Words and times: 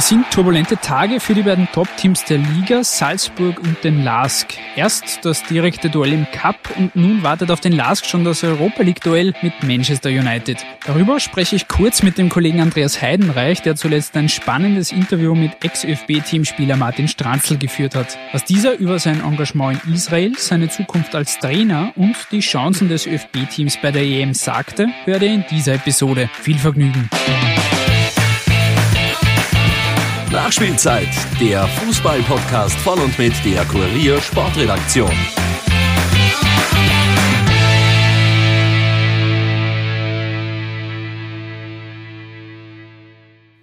Es 0.00 0.08
sind 0.08 0.30
turbulente 0.30 0.78
Tage 0.78 1.20
für 1.20 1.34
die 1.34 1.42
beiden 1.42 1.68
Top-Teams 1.72 2.24
der 2.24 2.38
Liga, 2.38 2.82
Salzburg 2.82 3.60
und 3.60 3.84
den 3.84 4.02
LASK. 4.02 4.54
Erst 4.74 5.26
das 5.26 5.42
direkte 5.42 5.90
Duell 5.90 6.14
im 6.14 6.26
Cup 6.32 6.56
und 6.78 6.96
nun 6.96 7.22
wartet 7.22 7.50
auf 7.50 7.60
den 7.60 7.72
LASK 7.72 8.06
schon 8.06 8.24
das 8.24 8.42
Europa 8.42 8.82
League-Duell 8.82 9.34
mit 9.42 9.62
Manchester 9.62 10.08
United. 10.08 10.56
Darüber 10.86 11.20
spreche 11.20 11.54
ich 11.54 11.68
kurz 11.68 12.02
mit 12.02 12.16
dem 12.16 12.30
Kollegen 12.30 12.62
Andreas 12.62 13.02
Heidenreich, 13.02 13.60
der 13.60 13.76
zuletzt 13.76 14.16
ein 14.16 14.30
spannendes 14.30 14.90
Interview 14.90 15.34
mit 15.34 15.62
Ex-ÖFB-Teamspieler 15.62 16.76
Martin 16.76 17.06
Stranzl 17.06 17.58
geführt 17.58 17.94
hat. 17.94 18.16
Was 18.32 18.44
dieser 18.44 18.78
über 18.78 18.98
sein 18.98 19.20
Engagement 19.20 19.84
in 19.84 19.92
Israel, 19.92 20.32
seine 20.38 20.70
Zukunft 20.70 21.14
als 21.14 21.38
Trainer 21.40 21.92
und 21.96 22.16
die 22.32 22.40
Chancen 22.40 22.88
des 22.88 23.06
ÖFB-Teams 23.06 23.76
bei 23.82 23.90
der 23.90 24.04
EM 24.04 24.32
sagte, 24.32 24.86
hört 25.04 25.20
ihr 25.20 25.34
in 25.34 25.44
dieser 25.50 25.74
Episode. 25.74 26.30
Viel 26.40 26.56
Vergnügen! 26.56 27.10
Nachspielzeit, 30.32 31.08
der 31.40 31.66
Fußball-Podcast 31.66 32.76
von 32.76 33.00
und 33.00 33.18
mit 33.18 33.32
der 33.44 33.64
Kurier 33.64 34.20
Sportredaktion. 34.20 35.10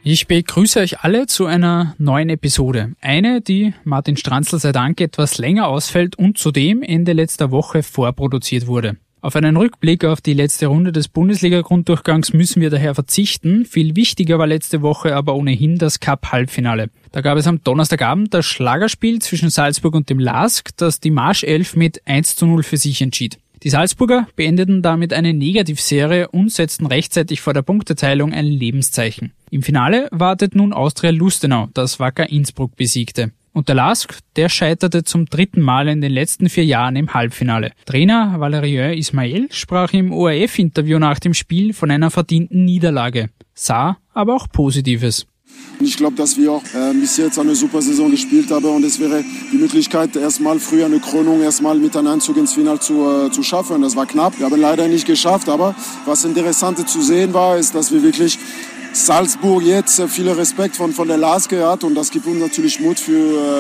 Ich 0.03 0.27
begrüße 0.27 0.81
euch 0.81 0.99
alle 1.02 1.27
zu 1.27 1.45
einer 1.45 1.95
neuen 1.99 2.30
Episode. 2.30 2.91
Eine, 2.99 3.40
die 3.40 3.73
Martin 3.85 4.18
Stranzl 4.18 4.59
sei 4.59 4.73
Dank 4.73 4.99
etwas 4.99 5.38
länger 5.38 5.70
ausfällt 5.70 6.18
und 6.18 6.38
zudem 6.38 6.84
Ende 6.84 7.13
letzter 7.13 7.49
Woche 7.49 7.81
vorproduziert 7.81 8.68
wurde. 8.68 8.98
Auf 9.27 9.36
einen 9.36 9.58
Rückblick 9.58 10.05
auf 10.05 10.21
die 10.21 10.32
letzte 10.32 10.68
Runde 10.68 10.93
des 10.93 11.10
Bundesliga-Grunddurchgangs 11.10 12.32
müssen 12.32 12.62
wir 12.62 12.70
daher 12.70 12.96
verzichten. 12.96 13.65
Viel 13.65 13.98
wichtiger 13.98 14.40
war 14.40 14.48
letzte 14.48 14.82
Woche 14.82 15.18
aber 15.18 15.35
ohnehin 15.35 15.77
das 15.77 15.99
Cup-Halbfinale. 15.99 16.90
Da 17.12 17.20
gab 17.20 17.38
es 17.38 17.46
am 17.46 17.62
Donnerstagabend 17.62 18.34
das 18.34 18.46
Schlagerspiel 18.46 19.20
zwischen 19.20 19.49
Salzburg 19.49 19.96
und 19.96 20.10
dem 20.10 20.20
LASK, 20.20 20.70
das 20.77 21.01
die 21.01 21.12
Marschelf 21.12 21.76
mit 21.76 22.07
1 22.07 22.38
zu 22.38 22.46
0 22.46 22.63
für 22.63 22.77
sich 22.77 23.01
entschied. 23.01 23.38
Die 23.63 23.70
Salzburger 23.70 24.29
beendeten 24.38 24.82
damit 24.82 25.12
eine 25.12 25.34
Negativserie 25.34 26.29
und 26.29 26.49
setzten 26.49 26.85
rechtzeitig 26.85 27.41
vor 27.41 27.54
der 27.54 27.63
Punkteteilung 27.63 28.32
ein 28.32 28.46
Lebenszeichen. 28.46 29.34
Im 29.51 29.62
Finale 29.62 30.07
wartet 30.12 30.55
nun 30.55 30.71
Austria 30.71 31.12
Lustenau, 31.12 31.68
das 31.73 31.99
Wacker 31.99 32.29
Innsbruck 32.29 32.77
besiegte. 32.77 33.34
Und 33.58 33.70
der 33.70 33.76
Lask, 33.76 34.20
der 34.36 34.50
scheiterte 34.50 35.04
zum 35.04 35.26
dritten 35.26 35.62
Mal 35.62 35.88
in 35.88 36.00
den 36.00 36.12
letzten 36.12 36.48
vier 36.48 36.63
Jahren 36.63 36.96
im 36.96 37.16
Halbfinale. 37.16 37.72
Trainer 37.88 38.36
Valerien 38.38 38.96
Ismail 38.96 39.48
sprach 39.50 39.94
im 39.94 40.13
ORF-Interview 40.13 41.00
nach 41.00 41.18
dem 41.18 41.34
Spiel 41.34 41.74
von 41.74 41.90
einer 41.90 42.12
verdienten 42.12 42.66
Niederlage, 42.66 43.32
sah 43.55 43.98
aber 44.13 44.35
auch 44.35 44.48
Positives. 44.48 45.26
Ich 45.80 45.98
glaube, 45.98 46.16
dass 46.16 46.38
wir 46.38 46.52
auch 46.52 46.63
äh, 46.76 46.94
bis 46.94 47.18
jetzt 47.18 47.40
eine 47.40 47.55
super 47.55 47.82
Saison 47.82 48.12
gespielt 48.12 48.52
haben 48.52 48.66
und 48.66 48.84
es 48.84 49.00
wäre 49.00 49.24
die 49.52 49.58
Möglichkeit, 49.58 50.16
erstmal 50.16 50.60
früher 50.60 50.85
eine 50.85 51.00
Krönung 51.00 51.41
erstmal 51.41 51.80
mit 51.80 51.98
einem 51.98 52.10
Einzug 52.10 52.38
ins 52.38 52.54
Finale 52.54 52.80
zu, 52.80 53.10
äh, 53.10 53.32
zu 53.32 53.41
schaffen. 53.41 53.82
Das 53.82 53.96
war 53.96 54.05
knapp. 54.05 54.38
Wir 54.38 54.46
haben 54.46 54.62
leider 54.62 54.88
nicht 54.88 55.08
geschafft, 55.08 55.50
aber 55.50 55.74
was 56.05 56.26
interessant 56.26 56.88
zu 56.88 57.02
sehen 57.02 57.34
war, 57.34 57.58
ist, 57.58 57.74
dass 57.74 57.91
wir 57.91 58.04
wirklich 58.04 58.38
Salzburg 58.93 59.63
jetzt 59.63 59.99
äh, 59.99 60.07
viel 60.07 60.30
Respekt 60.30 60.76
von, 60.76 60.91
von 60.91 61.07
der 61.07 61.18
Laske 61.18 61.68
hat 61.68 61.84
und 61.84 61.96
das 61.96 62.12
gibt 62.12 62.26
uns 62.26 62.40
natürlich 62.40 62.80
Mut 62.80 62.99
für, 62.99 63.13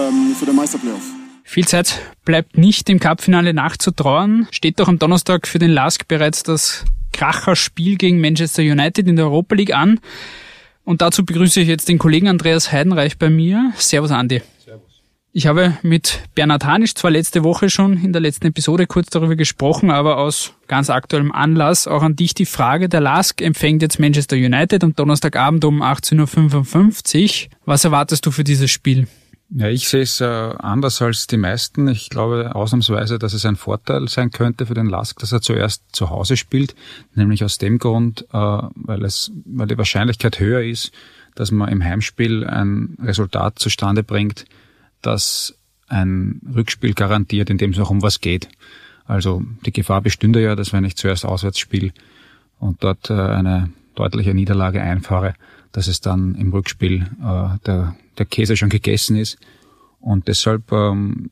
ähm, 0.09 0.35
für 0.37 0.45
den 0.45 0.55
Meisterplayoff. 0.55 1.03
Viel 1.43 1.67
Zeit 1.67 1.99
bleibt 2.25 2.57
nicht 2.57 2.89
im 2.89 2.99
Cupfinale 2.99 3.53
nachzutrauern. 3.53 4.47
Steht 4.51 4.79
doch 4.79 4.89
am 4.89 4.99
Donnerstag 4.99 5.47
für 5.47 5.59
den 5.59 5.71
Lask 5.71 6.07
bereits 6.07 6.43
das 6.43 6.83
Kracherspiel 7.13 7.95
gegen 7.95 8.19
Manchester 8.19 8.61
United 8.61 9.07
in 9.07 9.15
der 9.15 9.25
Europa 9.25 9.55
League 9.55 9.73
an. 9.73 9.99
Und 10.83 11.01
dazu 11.01 11.25
begrüße 11.25 11.61
ich 11.61 11.67
jetzt 11.67 11.89
den 11.89 11.99
Kollegen 11.99 12.27
Andreas 12.27 12.71
Heidenreich 12.71 13.17
bei 13.17 13.29
mir. 13.29 13.71
Servus 13.77 14.11
Andi. 14.11 14.41
Ich 15.33 15.45
habe 15.45 15.77
mit 15.83 16.23
Bernhard 16.33 16.65
Hanisch 16.65 16.95
zwar 16.95 17.11
letzte 17.11 17.43
Woche 17.43 17.69
schon 17.69 17.97
in 18.03 18.11
der 18.11 18.21
letzten 18.21 18.47
Episode 18.47 18.87
kurz 18.87 19.09
darüber 19.09 19.35
gesprochen, 19.35 19.91
aber 19.91 20.17
aus 20.17 20.53
ganz 20.67 20.89
aktuellem 20.89 21.31
Anlass 21.31 21.87
auch 21.87 22.01
an 22.01 22.15
dich 22.15 22.33
die 22.33 22.45
Frage. 22.45 22.89
Der 22.89 23.01
LASK 23.01 23.41
empfängt 23.41 23.81
jetzt 23.81 23.99
Manchester 23.99 24.35
United 24.35 24.83
am 24.83 24.95
Donnerstagabend 24.95 25.63
um 25.65 25.83
18.55 25.83 27.45
Uhr. 27.45 27.51
Was 27.65 27.83
erwartest 27.83 28.25
du 28.25 28.31
für 28.31 28.43
dieses 28.43 28.71
Spiel? 28.71 29.07
Ja, 29.49 29.69
ich 29.69 29.87
sehe 29.87 30.01
es 30.01 30.19
äh, 30.19 30.25
anders 30.25 31.01
als 31.01 31.27
die 31.27 31.37
meisten. 31.37 31.87
Ich 31.87 32.09
glaube 32.09 32.53
ausnahmsweise, 32.53 33.17
dass 33.17 33.33
es 33.33 33.45
ein 33.45 33.55
Vorteil 33.55 34.09
sein 34.09 34.31
könnte 34.31 34.65
für 34.65 34.73
den 34.73 34.87
Lask, 34.87 35.17
dass 35.19 35.31
er 35.31 35.41
zuerst 35.41 35.83
zu 35.93 36.09
Hause 36.09 36.35
spielt, 36.35 36.75
nämlich 37.15 37.43
aus 37.43 37.57
dem 37.57 37.77
Grund, 37.77 38.25
äh, 38.33 38.37
weil 38.37 39.05
es, 39.05 39.31
weil 39.45 39.67
die 39.67 39.77
Wahrscheinlichkeit 39.77 40.39
höher 40.39 40.63
ist, 40.63 40.91
dass 41.35 41.51
man 41.51 41.69
im 41.69 41.83
Heimspiel 41.83 42.45
ein 42.45 42.97
Resultat 43.01 43.59
zustande 43.59 44.03
bringt, 44.03 44.45
das 45.01 45.55
ein 45.87 46.41
Rückspiel 46.53 46.93
garantiert, 46.93 47.49
in 47.49 47.57
dem 47.57 47.71
es 47.71 47.79
auch 47.79 47.89
um 47.89 48.01
was 48.01 48.19
geht. 48.19 48.49
Also 49.05 49.41
die 49.65 49.71
Gefahr 49.71 50.01
bestünde 50.01 50.41
ja, 50.41 50.55
dass 50.55 50.73
wenn 50.73 50.83
ich 50.83 50.97
zuerst 50.97 51.25
auswärts 51.25 51.59
spiele 51.59 51.93
und 52.59 52.83
dort 52.83 53.09
äh, 53.09 53.13
eine 53.13 53.69
deutliche 53.95 54.33
Niederlage 54.33 54.81
einfahre, 54.81 55.33
dass 55.71 55.87
es 55.87 56.01
dann 56.01 56.35
im 56.35 56.51
Rückspiel 56.51 57.03
äh, 57.21 57.57
der, 57.65 57.95
der 58.17 58.25
Käse 58.25 58.57
schon 58.57 58.69
gegessen 58.69 59.15
ist. 59.15 59.37
Und 59.99 60.27
deshalb 60.27 60.71
ähm, 60.71 61.31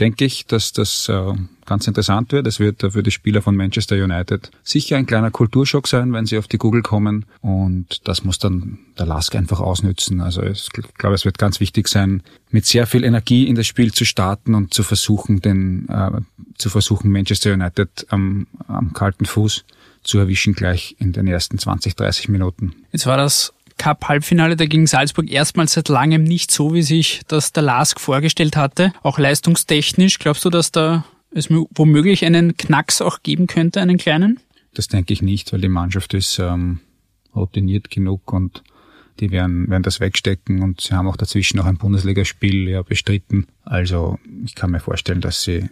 denke 0.00 0.24
ich, 0.24 0.46
dass 0.46 0.72
das 0.72 1.08
äh, 1.08 1.32
ganz 1.66 1.86
interessant 1.86 2.32
wird. 2.32 2.46
Es 2.46 2.58
wird 2.58 2.80
für 2.80 3.02
die 3.02 3.10
Spieler 3.10 3.42
von 3.42 3.56
Manchester 3.56 3.96
United 3.96 4.50
sicher 4.62 4.96
ein 4.96 5.06
kleiner 5.06 5.30
Kulturschock 5.30 5.86
sein, 5.86 6.12
wenn 6.12 6.26
sie 6.26 6.38
auf 6.38 6.48
die 6.48 6.58
Google 6.58 6.82
kommen. 6.82 7.26
Und 7.40 8.06
das 8.08 8.24
muss 8.24 8.38
dann 8.38 8.78
der 8.98 9.06
Lask 9.06 9.34
einfach 9.34 9.60
ausnützen. 9.60 10.20
Also 10.20 10.42
ich 10.42 10.68
glaube, 10.98 11.14
es 11.14 11.24
wird 11.24 11.38
ganz 11.38 11.60
wichtig 11.60 11.88
sein, 11.88 12.22
mit 12.50 12.66
sehr 12.66 12.86
viel 12.86 13.04
Energie 13.04 13.46
in 13.46 13.54
das 13.54 13.66
Spiel 13.66 13.92
zu 13.92 14.04
starten 14.04 14.54
und 14.54 14.74
zu 14.74 14.82
versuchen, 14.82 15.40
den, 15.40 15.88
äh, 15.88 16.20
zu 16.58 16.70
versuchen, 16.70 17.10
Manchester 17.10 17.52
United 17.52 18.06
am, 18.08 18.46
am 18.66 18.92
kalten 18.92 19.26
Fuß 19.26 19.64
zu 20.02 20.18
erwischen 20.18 20.54
gleich 20.54 20.96
in 20.98 21.12
den 21.12 21.26
ersten 21.26 21.58
20, 21.58 21.96
30 21.96 22.28
Minuten. 22.28 22.74
Jetzt 22.92 23.06
war 23.06 23.16
das 23.16 23.54
Cup-Halbfinale 23.84 24.56
dagegen 24.56 24.86
Salzburg 24.86 25.30
erstmals 25.30 25.74
seit 25.74 25.90
langem 25.90 26.24
nicht 26.24 26.50
so, 26.50 26.72
wie 26.72 26.80
sich 26.80 27.20
das 27.28 27.52
der 27.52 27.64
Lask 27.64 28.00
vorgestellt 28.00 28.56
hatte. 28.56 28.94
Auch 29.02 29.18
leistungstechnisch, 29.18 30.18
glaubst 30.18 30.42
du, 30.46 30.48
dass 30.48 30.72
da 30.72 31.04
es 31.32 31.50
womöglich 31.50 32.24
einen 32.24 32.56
Knacks 32.56 33.02
auch 33.02 33.22
geben 33.22 33.46
könnte, 33.46 33.82
einen 33.82 33.98
kleinen? 33.98 34.40
Das 34.72 34.88
denke 34.88 35.12
ich 35.12 35.20
nicht, 35.20 35.52
weil 35.52 35.60
die 35.60 35.68
Mannschaft 35.68 36.14
ist 36.14 36.38
ähm, 36.38 36.80
routiniert 37.36 37.90
genug 37.90 38.32
und 38.32 38.62
die 39.20 39.30
werden, 39.30 39.68
werden 39.68 39.82
das 39.82 40.00
wegstecken 40.00 40.62
und 40.62 40.80
sie 40.80 40.94
haben 40.94 41.06
auch 41.06 41.18
dazwischen 41.18 41.58
noch 41.58 41.66
ein 41.66 41.76
Bundesligaspiel 41.76 42.66
ja 42.70 42.80
bestritten. 42.80 43.48
Also 43.64 44.18
ich 44.46 44.54
kann 44.54 44.70
mir 44.70 44.80
vorstellen, 44.80 45.20
dass 45.20 45.42
sie 45.42 45.68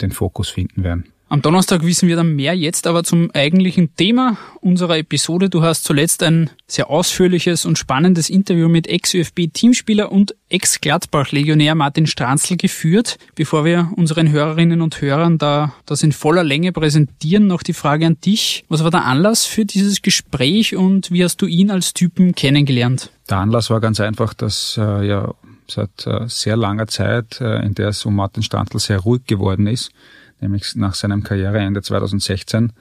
den 0.00 0.12
Fokus 0.12 0.48
finden 0.48 0.82
werden. 0.82 1.04
Am 1.30 1.42
Donnerstag 1.42 1.84
wissen 1.84 2.08
wir 2.08 2.16
dann 2.16 2.36
mehr. 2.36 2.54
Jetzt 2.56 2.86
aber 2.86 3.04
zum 3.04 3.30
eigentlichen 3.34 3.94
Thema 3.96 4.38
unserer 4.62 4.96
Episode. 4.96 5.50
Du 5.50 5.62
hast 5.62 5.84
zuletzt 5.84 6.22
ein 6.22 6.48
sehr 6.66 6.88
ausführliches 6.88 7.66
und 7.66 7.76
spannendes 7.76 8.30
Interview 8.30 8.68
mit 8.68 8.86
Ex-ÖFB-Teamspieler 8.86 10.10
und 10.10 10.34
Ex-Gladbach-Legionär 10.48 11.74
Martin 11.74 12.06
Stranzl 12.06 12.56
geführt. 12.56 13.18
Bevor 13.34 13.66
wir 13.66 13.92
unseren 13.96 14.30
Hörerinnen 14.32 14.80
und 14.80 15.02
Hörern 15.02 15.36
da 15.36 15.74
das 15.84 16.02
in 16.02 16.12
voller 16.12 16.44
Länge 16.44 16.72
präsentieren, 16.72 17.46
noch 17.46 17.62
die 17.62 17.74
Frage 17.74 18.06
an 18.06 18.18
dich. 18.24 18.64
Was 18.70 18.82
war 18.82 18.90
der 18.90 19.04
Anlass 19.04 19.44
für 19.44 19.66
dieses 19.66 20.00
Gespräch 20.00 20.76
und 20.76 21.10
wie 21.10 21.22
hast 21.22 21.42
du 21.42 21.46
ihn 21.46 21.70
als 21.70 21.92
Typen 21.92 22.34
kennengelernt? 22.34 23.10
Der 23.28 23.36
Anlass 23.36 23.68
war 23.68 23.80
ganz 23.80 24.00
einfach, 24.00 24.32
dass 24.32 24.78
äh, 24.78 25.06
ja 25.06 25.34
seit 25.70 26.06
äh, 26.06 26.26
sehr 26.26 26.56
langer 26.56 26.86
Zeit, 26.86 27.38
äh, 27.42 27.62
in 27.66 27.74
der 27.74 27.88
es 27.88 28.06
um 28.06 28.14
Martin 28.16 28.42
Stranzl 28.42 28.78
sehr 28.78 29.00
ruhig 29.00 29.26
geworden 29.26 29.66
ist, 29.66 29.92
nämlich 30.40 30.76
nach 30.76 30.94
seinem 30.94 31.22
Karriereende 31.22 31.82
2016, 31.82 32.72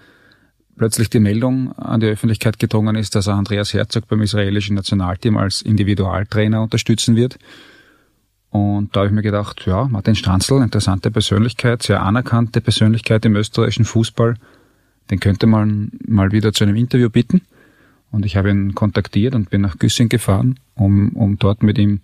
plötzlich 0.77 1.09
die 1.09 1.19
Meldung 1.19 1.73
an 1.73 1.99
die 1.99 2.07
Öffentlichkeit 2.07 2.59
gedrungen 2.59 2.95
ist, 2.95 3.15
dass 3.15 3.27
er 3.27 3.35
Andreas 3.35 3.73
Herzog 3.73 4.07
beim 4.07 4.21
israelischen 4.21 4.75
Nationalteam 4.75 5.37
als 5.37 5.61
Individualtrainer 5.61 6.61
unterstützen 6.61 7.15
wird. 7.15 7.37
Und 8.49 8.95
da 8.95 9.01
habe 9.01 9.07
ich 9.07 9.13
mir 9.13 9.23
gedacht, 9.23 9.65
ja, 9.65 9.85
Martin 9.85 10.15
Stranzl, 10.15 10.61
interessante 10.61 11.11
Persönlichkeit, 11.11 11.83
sehr 11.83 12.01
anerkannte 12.01 12.61
Persönlichkeit 12.61 13.25
im 13.25 13.35
österreichischen 13.35 13.85
Fußball, 13.85 14.35
den 15.09 15.19
könnte 15.19 15.47
man 15.47 15.91
mal 16.05 16.31
wieder 16.31 16.53
zu 16.53 16.63
einem 16.63 16.75
Interview 16.75 17.09
bitten. 17.09 17.41
Und 18.09 18.25
ich 18.25 18.37
habe 18.37 18.49
ihn 18.49 18.73
kontaktiert 18.73 19.35
und 19.35 19.49
bin 19.49 19.61
nach 19.61 19.79
Güssing 19.79 20.09
gefahren, 20.09 20.59
um, 20.75 21.09
um 21.09 21.37
dort 21.37 21.61
mit 21.61 21.77
ihm 21.77 21.99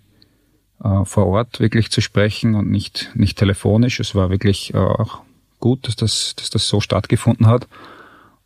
äh, 0.82 1.04
vor 1.04 1.26
Ort 1.26 1.60
wirklich 1.60 1.90
zu 1.90 2.02
sprechen 2.02 2.54
und 2.54 2.70
nicht, 2.70 3.10
nicht 3.14 3.38
telefonisch. 3.38 4.00
Es 4.00 4.14
war 4.14 4.28
wirklich 4.28 4.74
äh, 4.74 4.78
auch 4.78 5.22
gut, 5.66 5.86
dass 5.86 5.96
das, 5.96 6.34
dass 6.36 6.50
das 6.50 6.68
so 6.68 6.80
stattgefunden 6.80 7.46
hat. 7.46 7.66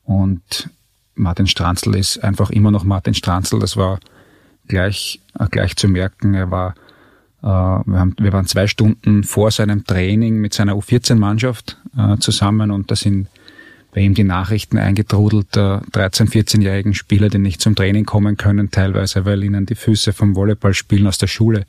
Und 0.04 0.70
Martin 1.14 1.48
Stranzl 1.48 1.94
ist 1.96 2.22
einfach 2.22 2.50
immer 2.50 2.70
noch 2.70 2.84
Martin 2.84 3.14
Stranzl. 3.14 3.58
Das 3.58 3.76
war 3.76 3.98
gleich, 4.68 5.20
gleich 5.50 5.76
zu 5.76 5.88
merken. 5.88 6.34
Er 6.34 6.50
war 6.50 6.74
Äh, 7.42 7.46
wir, 7.46 7.98
haben, 7.98 8.14
wir 8.18 8.32
waren 8.32 8.46
zwei 8.46 8.66
Stunden 8.66 9.22
vor 9.22 9.50
seinem 9.50 9.84
Training 9.84 10.40
mit 10.40 10.54
seiner 10.54 10.74
U14-Mannschaft 10.74 11.76
äh, 11.96 12.16
zusammen 12.18 12.70
und 12.70 12.90
da 12.90 12.96
sind 12.96 13.28
bei 13.94 14.00
ihm 14.00 14.14
die 14.14 14.24
Nachrichten 14.24 14.76
eingetrudelt 14.76 15.54
der 15.54 15.82
13-, 15.92 16.30
14-jährigen 16.30 16.94
Spieler, 16.94 17.28
die 17.28 17.38
nicht 17.38 17.60
zum 17.60 17.74
Training 17.74 18.04
kommen 18.04 18.36
können, 18.36 18.70
teilweise, 18.70 19.24
weil 19.24 19.42
ihnen 19.44 19.66
die 19.66 19.76
Füße 19.76 20.12
vom 20.12 20.34
Volleyballspielen 20.34 21.06
aus 21.06 21.18
der 21.18 21.28
Schule 21.28 21.64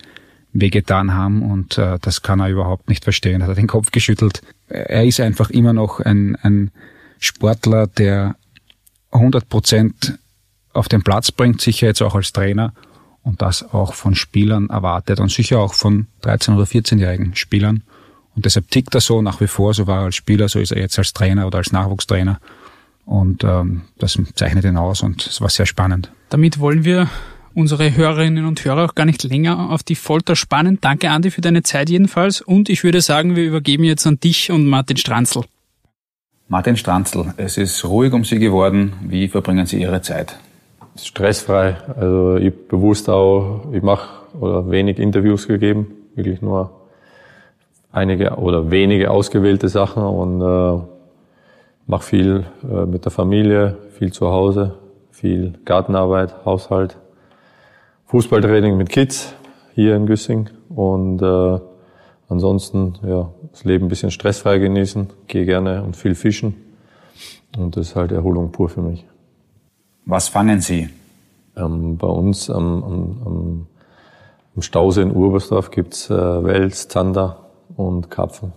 wehgetan 0.54 1.14
haben 1.14 1.44
und 1.44 1.78
äh, 1.78 2.00
das 2.02 2.24
kann 2.24 2.40
er 2.40 2.50
überhaupt 2.50 2.90
nicht 2.90 3.04
verstehen. 3.04 3.44
Hat 3.44 3.50
er 3.50 3.56
den 3.56 3.68
Kopf 3.68 3.92
geschüttelt. 3.92 4.42
Er 4.70 5.06
ist 5.06 5.20
einfach 5.20 5.50
immer 5.50 5.74
noch 5.74 6.00
ein, 6.00 6.36
ein 6.38 6.72
Sportler, 7.20 7.88
der 7.88 8.36
100 9.12 9.50
Prozent 9.50 10.20
auf 10.74 10.88
den 10.88 11.04
Platz 11.04 11.32
bringt, 11.32 11.62
sicher 11.62 11.88
jetzt 11.88 12.02
auch 12.02 12.16
als 12.16 12.32
Trainer 12.32 12.74
und 13.24 13.42
das 13.42 13.64
auch 13.74 13.94
von 13.94 14.16
Spielern 14.16 14.70
erwartet 14.70 15.20
und 15.20 15.32
sicher 15.32 15.60
auch 15.60 15.74
von 15.74 16.08
13- 16.24 16.56
oder 16.56 16.64
14-jährigen 16.64 17.36
Spielern. 17.36 17.84
Und 18.36 18.46
deshalb 18.46 18.70
tickt 18.70 18.96
er 18.96 19.02
so 19.02 19.22
nach 19.22 19.42
wie 19.42 19.48
vor, 19.48 19.74
so 19.74 19.88
war 19.88 20.00
er 20.00 20.06
als 20.06 20.16
Spieler, 20.16 20.48
so 20.48 20.60
ist 20.60 20.72
er 20.72 20.80
jetzt 20.80 20.98
als 20.98 21.14
Trainer 21.14 21.48
oder 21.48 21.58
als 21.58 21.72
Nachwuchstrainer. 21.72 22.40
Und 23.06 23.44
ähm, 23.44 23.82
das 23.98 24.18
zeichnet 24.36 24.66
ihn 24.66 24.78
aus 24.78 25.02
und 25.02 25.26
es 25.26 25.42
war 25.42 25.50
sehr 25.50 25.66
spannend. 25.66 26.12
Damit 26.30 26.60
wollen 26.60 26.86
wir 26.86 27.10
unsere 27.54 27.96
Hörerinnen 27.96 28.46
und 28.46 28.64
Hörer 28.64 28.86
auch 28.86 28.96
gar 28.96 29.06
nicht 29.06 29.24
länger 29.24 29.72
auf 29.72 29.84
die 29.84 29.96
Folter 29.96 30.36
spannen. 30.36 30.80
Danke, 30.82 31.10
Andi, 31.10 31.32
für 31.32 31.42
deine 31.42 31.64
Zeit 31.64 31.90
jedenfalls. 31.90 32.42
Und 32.42 32.70
ich 32.70 32.84
würde 32.84 33.02
sagen, 33.02 33.36
wir 33.36 33.46
übergeben 33.46 33.84
jetzt 33.84 34.06
an 34.08 34.20
dich 34.20 34.52
und 34.52 34.66
Martin 34.66 34.98
Stranzl. 34.98 35.42
Martin 36.48 36.78
Stranzl, 36.78 37.34
es 37.38 37.58
ist 37.58 37.86
ruhig 37.86 38.12
um 38.14 38.24
Sie 38.24 38.40
geworden. 38.40 38.94
Wie 39.08 39.28
verbringen 39.28 39.66
Sie 39.66 39.82
Ihre 39.82 40.02
Zeit? 40.02 40.38
Stressfrei. 40.96 41.78
Also 41.96 42.38
ich 42.38 42.54
bewusst 42.68 43.10
auch, 43.10 43.72
ich 43.72 43.84
mache 43.84 44.10
oder 44.40 44.70
wenig 44.70 45.00
Interviews 45.00 45.48
gegeben, 45.48 45.88
wirklich 46.16 46.42
nur 46.42 46.72
einige 47.92 48.36
oder 48.36 48.72
wenige 48.72 49.12
ausgewählte 49.12 49.70
Sachen 49.70 50.04
und 50.04 50.42
äh, 50.42 50.82
mache 51.88 52.04
viel 52.04 52.46
äh, 52.64 52.86
mit 52.86 53.06
der 53.06 53.12
Familie, 53.12 53.78
viel 53.98 54.14
zu 54.14 54.30
Hause, 54.30 54.76
viel 55.12 55.54
Gartenarbeit, 55.66 56.46
Haushalt, 56.46 56.98
Fußballtraining 58.10 58.76
mit 58.76 58.90
Kids 58.90 59.36
hier 59.76 59.96
in 59.96 60.08
Güssing 60.08 60.50
und 60.70 61.22
äh, 61.22 61.60
ansonsten 62.28 62.96
ja 63.04 63.32
das 63.52 63.66
Leben 63.66 63.86
ein 63.86 63.90
bisschen 63.90 64.10
stressfrei 64.10 64.58
genießen, 64.58 65.12
gehe 65.28 65.46
gerne 65.46 65.84
und 65.84 65.96
viel 65.96 66.16
fischen 66.16 66.56
und 67.56 67.78
das 67.78 67.90
ist 67.90 67.96
halt 67.96 68.12
Erholung 68.12 68.52
pur 68.52 68.68
für 68.68 68.82
mich. 68.82 69.06
Was 70.08 70.28
fangen 70.28 70.60
Sie? 70.60 70.90
Ähm, 71.56 71.98
bei 71.98 72.08
uns 72.08 72.50
am, 72.50 72.84
am, 72.84 73.22
am, 73.28 73.68
am 74.56 74.62
Stausee 74.64 75.04
in 75.04 75.16
Urbersdorf 75.16 75.70
gibt's 75.70 76.10
äh, 76.10 76.16
Wels, 76.16 76.88
Zander 76.88 77.52
und 77.78 78.10
Karpfen. 78.10 78.54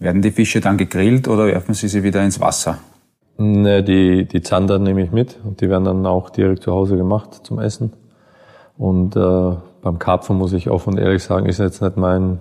Werden 0.00 0.22
die 0.22 0.32
Fische 0.32 0.60
dann 0.60 0.76
gegrillt 0.76 1.28
oder 1.28 1.46
werfen 1.46 1.74
Sie 1.74 1.86
sie 1.86 2.02
wieder 2.02 2.24
ins 2.24 2.40
Wasser? 2.40 2.80
Ne, 3.38 3.84
die, 3.84 4.26
die 4.26 4.42
Zander 4.42 4.80
nehme 4.80 5.04
ich 5.04 5.12
mit 5.12 5.38
und 5.44 5.60
die 5.60 5.70
werden 5.70 5.84
dann 5.84 6.04
auch 6.04 6.30
direkt 6.30 6.64
zu 6.64 6.72
Hause 6.72 6.96
gemacht 6.96 7.42
zum 7.44 7.60
Essen. 7.60 7.92
Und 8.80 9.14
äh, 9.14 9.56
beim 9.82 9.98
Karpfen 9.98 10.38
muss 10.38 10.54
ich 10.54 10.70
offen 10.70 10.94
und 10.94 10.98
ehrlich 10.98 11.22
sagen, 11.22 11.44
ist 11.44 11.58
jetzt 11.58 11.82
nicht 11.82 11.98
mein 11.98 12.38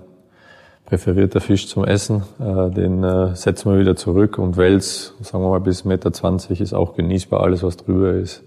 präferierter 0.86 1.42
Fisch 1.42 1.68
zum 1.68 1.84
Essen. 1.84 2.24
Äh, 2.40 2.72
den 2.72 3.04
äh, 3.04 3.36
setzen 3.36 3.70
wir 3.70 3.78
wieder 3.78 3.98
zurück 3.98 4.38
und 4.38 4.56
Wels, 4.56 5.16
sagen 5.20 5.44
wir 5.44 5.50
mal 5.50 5.60
bis 5.60 5.84
1,20 5.84 5.88
Meter 5.90 6.64
ist 6.64 6.74
auch 6.74 6.96
genießbar. 6.96 7.44
Alles, 7.44 7.62
was 7.62 7.76
drüber 7.76 8.14
ist, 8.14 8.42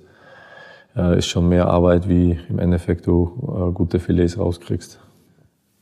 äh, 0.97 1.19
ist 1.19 1.27
schon 1.27 1.51
mehr 1.51 1.67
Arbeit, 1.67 2.09
wie 2.09 2.41
im 2.49 2.59
Endeffekt 2.59 3.07
du 3.07 3.31
äh, 3.43 3.73
gute 3.73 4.01
Filets 4.01 4.39
rauskriegst. 4.39 4.99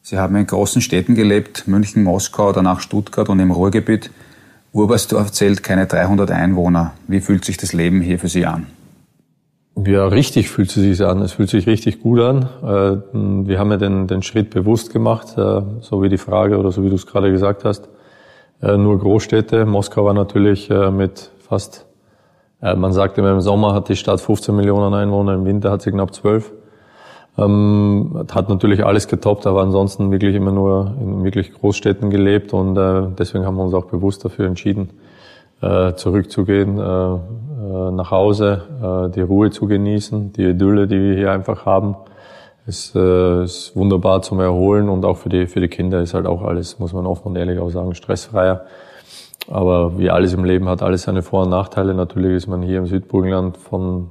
Sie 0.02 0.18
haben 0.18 0.34
in 0.34 0.48
großen 0.48 0.82
Städten 0.82 1.14
gelebt, 1.14 1.68
München, 1.68 2.02
Moskau, 2.02 2.50
danach 2.50 2.80
Stuttgart 2.80 3.28
und 3.28 3.38
im 3.38 3.52
Ruhrgebiet. 3.52 4.10
Urbersdorf 4.72 5.30
zählt 5.30 5.62
keine 5.62 5.86
300 5.86 6.32
Einwohner. 6.32 6.94
Wie 7.06 7.20
fühlt 7.20 7.44
sich 7.44 7.56
das 7.56 7.72
Leben 7.72 8.00
hier 8.00 8.18
für 8.18 8.28
Sie 8.28 8.46
an? 8.46 8.66
Ja, 9.86 10.06
richtig 10.08 10.50
fühlt 10.50 10.68
es 10.68 10.74
sich 10.74 11.02
an. 11.04 11.22
Es 11.22 11.32
fühlt 11.32 11.48
sich 11.48 11.66
richtig 11.66 12.00
gut 12.00 12.20
an. 12.20 12.48
Äh, 12.62 13.46
wir 13.46 13.58
haben 13.58 13.70
ja 13.70 13.76
den, 13.76 14.06
den 14.06 14.22
Schritt 14.22 14.50
bewusst 14.50 14.92
gemacht, 14.92 15.38
äh, 15.38 15.62
so 15.80 16.02
wie 16.02 16.08
die 16.08 16.18
Frage 16.18 16.58
oder 16.58 16.70
so 16.70 16.82
wie 16.82 16.90
du 16.90 16.96
es 16.96 17.06
gerade 17.06 17.30
gesagt 17.30 17.64
hast. 17.64 17.88
Äh, 18.60 18.76
nur 18.76 18.98
Großstädte. 18.98 19.64
Moskau 19.66 20.04
war 20.04 20.14
natürlich 20.14 20.68
mit 20.68 21.30
fast, 21.38 21.86
man 22.60 22.92
sagt 22.92 23.16
immer 23.16 23.30
im 23.30 23.40
Sommer 23.40 23.74
hat 23.74 23.88
die 23.88 23.96
Stadt 23.96 24.20
15 24.20 24.54
Millionen 24.54 24.92
Einwohner, 24.92 25.34
im 25.34 25.46
Winter 25.46 25.70
hat 25.70 25.82
sie 25.82 25.90
knapp 25.90 26.14
12. 26.14 26.52
Ähm, 27.38 28.26
hat 28.30 28.48
natürlich 28.50 28.84
alles 28.84 29.08
getoppt, 29.08 29.46
aber 29.46 29.62
ansonsten 29.62 30.10
wirklich 30.10 30.34
immer 30.34 30.52
nur 30.52 30.94
in 31.00 31.24
wirklich 31.24 31.54
Großstädten 31.54 32.10
gelebt 32.10 32.52
und 32.52 32.74
deswegen 33.18 33.46
haben 33.46 33.56
wir 33.56 33.64
uns 33.64 33.72
auch 33.72 33.86
bewusst 33.86 34.24
dafür 34.24 34.46
entschieden, 34.46 34.90
äh, 35.60 35.94
zurückzugehen, 35.94 36.78
äh, 36.78 36.82
äh 36.82 37.90
nach 37.92 38.10
Hause, 38.10 38.62
äh, 38.82 39.14
die 39.14 39.20
Ruhe 39.20 39.50
zu 39.50 39.66
genießen, 39.66 40.32
die 40.32 40.44
Idylle, 40.44 40.86
die 40.86 41.00
wir 41.00 41.14
hier 41.14 41.32
einfach 41.32 41.66
haben. 41.66 41.96
Ist, 42.66 42.94
äh, 42.94 43.44
ist 43.44 43.74
wunderbar 43.74 44.22
zum 44.22 44.38
Erholen 44.40 44.88
und 44.88 45.04
auch 45.04 45.16
für 45.16 45.28
die, 45.28 45.46
für 45.46 45.60
die 45.60 45.68
Kinder 45.68 46.00
ist 46.02 46.14
halt 46.14 46.26
auch 46.26 46.42
alles, 46.42 46.78
muss 46.78 46.92
man 46.92 47.06
offen 47.06 47.28
und 47.28 47.36
ehrlich 47.36 47.58
auch 47.58 47.70
sagen, 47.70 47.94
stressfreier. 47.94 48.64
Aber 49.48 49.98
wie 49.98 50.10
alles 50.10 50.34
im 50.34 50.44
Leben 50.44 50.68
hat 50.68 50.82
alles 50.82 51.02
seine 51.02 51.22
Vor- 51.22 51.44
und 51.44 51.50
Nachteile. 51.50 51.94
Natürlich 51.94 52.36
ist 52.36 52.46
man 52.46 52.62
hier 52.62 52.78
im 52.78 52.86
Südburgenland 52.86 53.56
von 53.56 54.10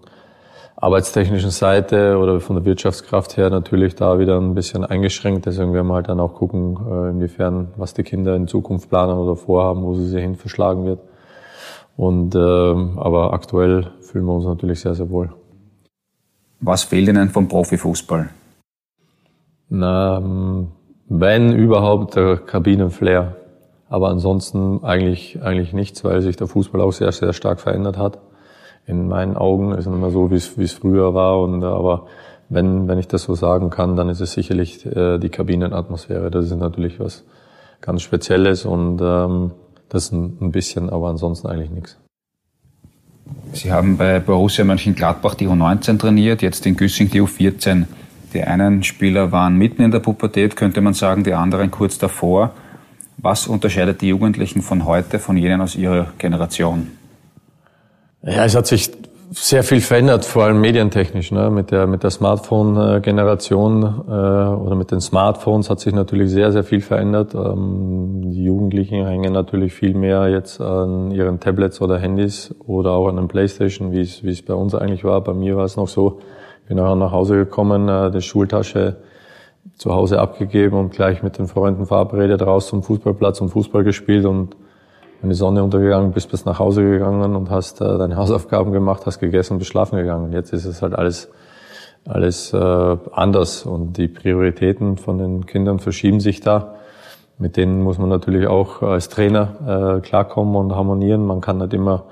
arbeitstechnischen 0.76 1.52
Seite 1.52 2.18
oder 2.18 2.40
von 2.40 2.56
der 2.56 2.66
Wirtschaftskraft 2.66 3.36
her 3.38 3.50
natürlich 3.50 3.96
da 3.96 4.18
wieder 4.18 4.38
ein 4.40 4.56
bisschen 4.56 4.86
eingeschränkt. 4.86 5.46
Deswegen 5.46 5.74
werden 5.74 5.88
wir 5.88 5.96
halt 5.96 6.08
dann 6.08 6.20
auch 6.20 6.34
gucken, 6.34 6.78
äh, 6.90 7.10
inwiefern, 7.10 7.70
was 7.76 7.94
die 7.94 8.04
Kinder 8.04 8.36
in 8.36 8.48
Zukunft 8.48 8.90
planen 8.90 9.18
oder 9.18 9.36
vorhaben, 9.36 9.84
wo 9.84 9.94
sie 9.94 10.08
sich 10.08 10.22
hin 10.22 10.36
verschlagen 10.36 10.86
wird. 10.86 11.00
Und, 12.00 12.34
äh, 12.34 12.40
aber 12.40 13.34
aktuell 13.34 13.92
fühlen 14.00 14.24
wir 14.24 14.34
uns 14.34 14.46
natürlich 14.46 14.80
sehr, 14.80 14.96
sehr 14.96 15.10
wohl. 15.10 15.34
Was 16.62 16.84
fehlt 16.84 17.10
Ihnen 17.10 17.28
vom 17.28 17.50
Profifußball? 17.50 18.30
Na, 19.68 20.20
ähm, 20.20 20.68
wenn 21.10 21.52
überhaupt 21.52 22.16
der 22.16 22.38
Kabinenflair. 22.38 23.36
Aber 23.90 24.08
ansonsten 24.08 24.82
eigentlich, 24.82 25.42
eigentlich 25.44 25.74
nichts, 25.74 26.06
weil 26.06 26.22
sich 26.22 26.38
der 26.38 26.48
Fußball 26.48 26.80
auch 26.80 26.94
sehr, 26.94 27.12
sehr 27.12 27.34
stark 27.34 27.60
verändert 27.60 27.98
hat 27.98 28.20
in 28.86 29.10
meinen 29.10 29.36
Augen. 29.36 29.74
Ist 29.74 29.88
nicht 29.88 30.00
mehr 30.00 30.12
so, 30.12 30.32
wie 30.32 30.36
es, 30.36 30.58
wie 30.58 30.64
es 30.64 30.72
früher 30.72 31.14
war. 31.14 31.42
Und, 31.42 31.64
äh, 31.64 31.66
aber 31.66 32.06
wenn, 32.48 32.88
wenn 32.88 32.98
ich 32.98 33.10
das 33.10 33.24
so 33.24 33.36
sagen 33.36 33.70
kann, 33.70 33.98
dann 33.98 34.08
ist 34.08 34.22
es 34.22 34.32
sicherlich 34.32 34.86
äh, 34.86 35.18
die 35.18 35.30
Kabinenatmosphäre. 35.30 36.32
Das 36.32 36.46
ist 36.46 36.56
natürlich 36.56 36.98
was 36.98 37.26
ganz 37.82 38.04
Spezielles 38.04 38.66
und 38.66 39.02
ähm, 39.02 39.52
das 39.90 40.06
ist 40.06 40.12
ein, 40.14 40.38
ein 40.42 40.52
bisschen, 40.52 40.90
aber 40.90 41.10
ansonsten 41.10 41.48
eigentlich 41.48 41.72
nichts. 41.72 41.98
Sie 43.54 43.72
haben 43.72 43.98
bei 43.98 44.20
Borussia 44.20 44.64
Mönchengladbach 44.64 45.36
die 45.36 45.48
U19 45.48 46.00
trainiert, 46.00 46.42
jetzt 46.42 46.66
in 46.66 46.78
Güssing 46.78 47.10
die 47.10 47.22
U14. 47.22 47.86
Die 48.34 48.44
einen 48.44 48.84
Spieler 48.84 49.32
waren 49.32 49.56
mitten 49.56 49.82
in 49.82 49.92
der 49.92 50.00
Pubertät, 50.00 50.56
könnte 50.56 50.82
man 50.82 50.94
sagen, 50.94 51.24
die 51.24 51.34
anderen 51.34 51.72
kurz 51.72 51.98
davor. 51.98 52.54
Was 53.18 53.48
unterscheidet 53.48 54.02
die 54.02 54.10
Jugendlichen 54.10 54.62
von 54.62 54.86
heute 54.86 55.20
von 55.20 55.36
jenen 55.36 55.62
aus 55.62 55.76
ihrer 55.76 56.14
Generation? 56.18 56.88
Ja, 58.22 58.46
es 58.46 58.56
hat 58.56 58.68
sich 58.68 58.92
sehr 59.32 59.64
viel 59.64 59.82
verändert, 59.82 60.26
vor 60.26 60.46
allem 60.46 60.60
medientechnisch. 60.60 61.32
Ne? 61.32 61.52
Mit 61.52 61.72
der, 61.72 61.86
mit 61.86 62.04
der 62.04 62.10
Smartphone-Generation 62.10 63.84
äh, 63.84 64.12
oder 64.12 64.76
mit 64.76 64.92
den 64.92 65.02
Smartphones 65.02 65.70
hat 65.70 65.80
sich 65.80 65.94
natürlich 65.94 66.32
sehr, 66.32 66.52
sehr 66.52 66.64
viel 66.64 66.82
verändert. 66.82 67.36
Ähm, 67.36 68.32
die 68.32 68.44
Jugendlichen 68.44 69.06
hängen 69.06 69.32
natürlich 69.32 69.74
viel 69.74 69.94
mehr 69.94 70.28
jetzt 70.30 70.60
an 70.62 71.12
ihren 71.12 71.40
Tablets 71.40 71.80
oder 71.80 72.00
Handys 72.00 72.56
oder 72.66 72.92
auch 72.92 73.08
an 73.08 73.18
den 73.18 73.28
Playstation, 73.28 73.92
wie 73.92 74.02
es, 74.02 74.24
wie 74.24 74.32
es 74.32 74.42
bei 74.42 74.56
uns 74.56 74.74
eigentlich 74.74 75.04
war. 75.04 75.22
Bei 75.22 75.34
mir 75.34 75.56
war 75.56 75.66
es 75.66 75.78
noch 75.78 75.88
so, 75.88 76.20
bin 76.68 76.80
auch 76.80 76.96
nach 76.96 77.12
Hause 77.12 77.36
gekommen, 77.36 77.88
äh, 77.88 78.10
die 78.10 78.22
Schultasche 78.22 78.98
zu 79.76 79.94
Hause 79.94 80.20
abgegeben 80.20 80.76
und 80.78 80.92
gleich 80.92 81.22
mit 81.22 81.38
den 81.38 81.48
Freunden 81.48 81.86
verabredet 81.86 82.42
raus 82.42 82.68
zum 82.68 82.82
Fußballplatz 82.82 83.42
und 83.42 83.50
Fußball 83.50 83.84
gespielt 83.84 84.26
und 84.26 84.56
wenn 85.22 85.30
die 85.30 85.36
Sonne 85.36 85.64
untergegangen 85.64 86.12
bist, 86.12 86.32
bist 86.32 86.46
nach 86.46 86.60
Hause 86.60 86.84
gegangen 86.84 87.36
und 87.36 87.50
hast 87.50 87.82
äh, 87.82 87.98
deine 87.98 88.16
Hausaufgaben 88.18 88.72
gemacht, 88.72 89.06
hast 89.06 89.20
gegessen 89.20 89.54
und 89.54 89.60
bist 89.60 89.72
schlafen 89.72 89.98
gegangen. 89.98 90.32
Jetzt 90.34 90.54
ist 90.54 90.66
es 90.66 90.82
halt 90.82 90.94
alles 90.94 91.30
alles 92.08 92.54
äh, 92.54 92.98
anders 93.12 93.66
und 93.66 93.98
die 93.98 94.08
Prioritäten 94.08 94.98
von 94.98 95.18
den 95.18 95.46
Kindern 95.46 95.80
verschieben 95.80 96.20
sich 96.20 96.42
da. 96.42 96.76
Mit 97.38 97.56
denen 97.56 97.82
muss 97.82 97.98
man 97.98 98.10
natürlich 98.10 98.48
auch 98.48 98.82
als 98.82 99.10
Trainer 99.10 99.98
äh, 99.98 100.02
klarkommen 100.02 100.56
und 100.56 100.76
harmonieren. 100.76 101.26
Man 101.26 101.40
kann 101.40 101.58
nicht 101.58 101.74
immer 101.74 102.06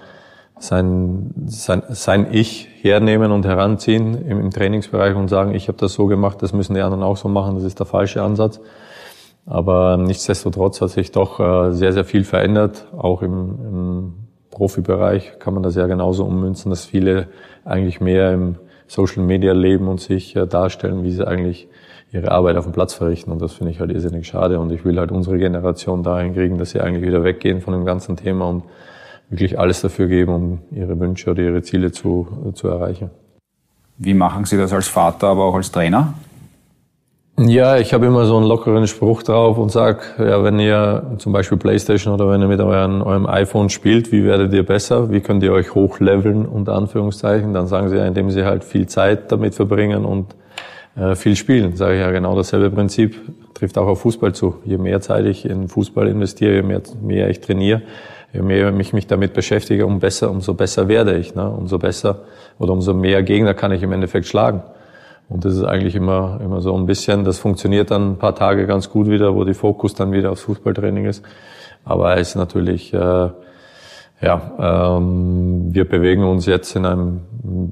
sein, 0.59 1.33
sein, 1.47 1.83
sein 1.89 2.27
Ich 2.31 2.69
hernehmen 2.81 3.31
und 3.31 3.45
heranziehen 3.45 4.25
im, 4.25 4.39
im 4.39 4.51
Trainingsbereich 4.51 5.15
und 5.15 5.27
sagen, 5.27 5.53
ich 5.53 5.67
habe 5.67 5.77
das 5.77 5.93
so 5.93 6.05
gemacht, 6.05 6.41
das 6.41 6.53
müssen 6.53 6.75
die 6.75 6.81
anderen 6.81 7.03
auch 7.03 7.17
so 7.17 7.27
machen. 7.27 7.55
Das 7.55 7.63
ist 7.63 7.79
der 7.79 7.85
falsche 7.85 8.21
Ansatz. 8.21 8.59
Aber 9.47 9.95
nichtsdestotrotz 9.95 10.81
hat 10.81 10.89
sich 10.89 11.11
doch 11.11 11.39
äh, 11.39 11.71
sehr, 11.71 11.93
sehr 11.93 12.03
viel 12.03 12.25
verändert. 12.25 12.85
Auch 12.95 13.21
im, 13.21 13.55
im 13.63 14.13
Profibereich 14.51 15.39
kann 15.39 15.53
man 15.53 15.63
das 15.63 15.75
ja 15.75 15.87
genauso 15.87 16.25
ummünzen, 16.25 16.69
dass 16.69 16.85
viele 16.85 17.27
eigentlich 17.63 18.01
mehr 18.01 18.33
im 18.33 18.55
Social 18.87 19.23
Media 19.23 19.53
leben 19.53 19.87
und 19.87 20.01
sich 20.01 20.35
äh, 20.35 20.45
darstellen, 20.45 21.03
wie 21.03 21.11
sie 21.11 21.25
eigentlich 21.25 21.69
ihre 22.11 22.31
Arbeit 22.31 22.57
auf 22.57 22.65
dem 22.65 22.73
Platz 22.73 22.93
verrichten. 22.93 23.31
Und 23.31 23.41
das 23.41 23.53
finde 23.53 23.71
ich 23.71 23.79
halt 23.79 23.91
irrsinnig 23.91 24.27
schade. 24.27 24.59
Und 24.59 24.71
ich 24.71 24.83
will 24.83 24.99
halt 24.99 25.11
unsere 25.11 25.37
Generation 25.37 26.03
dahin 26.03 26.33
kriegen, 26.33 26.57
dass 26.57 26.71
sie 26.71 26.81
eigentlich 26.81 27.05
wieder 27.05 27.23
weggehen 27.23 27.61
von 27.61 27.73
dem 27.73 27.85
ganzen 27.85 28.17
Thema 28.17 28.49
und 28.49 28.63
wirklich 29.29 29.57
alles 29.57 29.81
dafür 29.81 30.07
geben, 30.07 30.33
um 30.33 30.59
ihre 30.71 30.99
Wünsche 30.99 31.31
oder 31.31 31.43
ihre 31.43 31.61
Ziele 31.61 31.91
zu, 31.91 32.51
zu 32.53 32.67
erreichen. 32.67 33.11
Wie 33.97 34.13
machen 34.13 34.45
Sie 34.45 34.57
das 34.57 34.73
als 34.73 34.87
Vater, 34.87 35.27
aber 35.27 35.45
auch 35.45 35.55
als 35.55 35.71
Trainer? 35.71 36.13
Ja, 37.39 37.77
ich 37.77 37.93
habe 37.93 38.07
immer 38.07 38.25
so 38.25 38.35
einen 38.35 38.47
lockeren 38.47 38.87
Spruch 38.87 39.21
drauf 39.21 39.59
und 39.59 39.71
sag, 39.71 40.15
ja, 40.17 40.43
wenn 40.43 40.59
ihr 40.59 41.17
zum 41.19 41.33
Beispiel 41.33 41.59
Playstation 41.59 42.11
oder 42.11 42.27
wenn 42.31 42.41
ihr 42.41 42.47
mit 42.47 42.59
euren, 42.59 43.03
eurem 43.03 43.27
iPhone 43.27 43.69
spielt, 43.69 44.11
wie 44.11 44.23
werdet 44.23 44.51
ihr 44.53 44.65
besser? 44.65 45.11
Wie 45.11 45.19
könnt 45.19 45.43
ihr 45.43 45.53
euch 45.53 45.75
hochleveln, 45.75 46.47
unter 46.47 46.73
Anführungszeichen? 46.73 47.53
Dann 47.53 47.67
sagen 47.67 47.89
sie 47.89 47.97
ja, 47.97 48.07
indem 48.07 48.31
sie 48.31 48.43
halt 48.43 48.63
viel 48.63 48.87
Zeit 48.87 49.31
damit 49.31 49.53
verbringen 49.53 50.03
und 50.03 50.33
äh, 50.95 51.13
viel 51.13 51.35
spielen. 51.35 51.75
Sage 51.75 51.93
ich 51.93 52.01
ja, 52.01 52.09
genau 52.09 52.35
dasselbe 52.35 52.71
Prinzip 52.71 53.15
trifft 53.53 53.77
auch 53.77 53.85
auf 53.85 54.01
Fußball 54.01 54.33
zu. 54.33 54.55
Je 54.65 54.79
mehr 54.79 54.99
Zeit 55.01 55.27
ich 55.27 55.45
in 55.45 55.67
Fußball 55.67 56.07
investiere, 56.07 56.55
je 56.55 56.63
mehr, 56.63 56.81
mehr 57.03 57.29
ich 57.29 57.39
trainiere, 57.39 57.83
je 58.33 58.41
mehr 58.41 58.75
ich 58.79 58.93
mich 58.93 59.05
damit 59.05 59.33
beschäftige, 59.33 59.85
umso 59.85 59.99
besser, 59.99 60.31
umso 60.31 60.55
besser 60.55 60.87
werde 60.87 61.15
ich. 61.15 61.35
Ne? 61.35 61.47
Umso 61.47 61.77
besser 61.77 62.21
oder 62.57 62.73
umso 62.73 62.95
mehr 62.95 63.21
Gegner 63.21 63.53
kann 63.53 63.71
ich 63.71 63.83
im 63.83 63.91
Endeffekt 63.91 64.25
schlagen. 64.25 64.63
Und 65.29 65.43
das 65.43 65.55
ist 65.55 65.63
eigentlich 65.63 65.95
immer, 65.95 66.39
immer 66.41 66.61
so 66.61 66.75
ein 66.75 66.85
bisschen, 66.85 67.25
das 67.25 67.37
funktioniert 67.37 67.91
dann 67.91 68.11
ein 68.13 68.17
paar 68.17 68.35
Tage 68.35 68.65
ganz 68.65 68.89
gut 68.89 69.09
wieder, 69.09 69.35
wo 69.35 69.43
die 69.43 69.53
Fokus 69.53 69.93
dann 69.93 70.11
wieder 70.13 70.31
aufs 70.31 70.41
Fußballtraining 70.41 71.05
ist. 71.05 71.23
Aber 71.83 72.17
es 72.17 72.29
ist 72.29 72.35
natürlich, 72.35 72.93
äh, 72.93 73.29
ja, 74.21 74.97
ähm, 74.97 75.73
wir 75.73 75.87
bewegen 75.87 76.23
uns 76.23 76.45
jetzt 76.45 76.75
in 76.75 76.85
einem, 76.85 77.21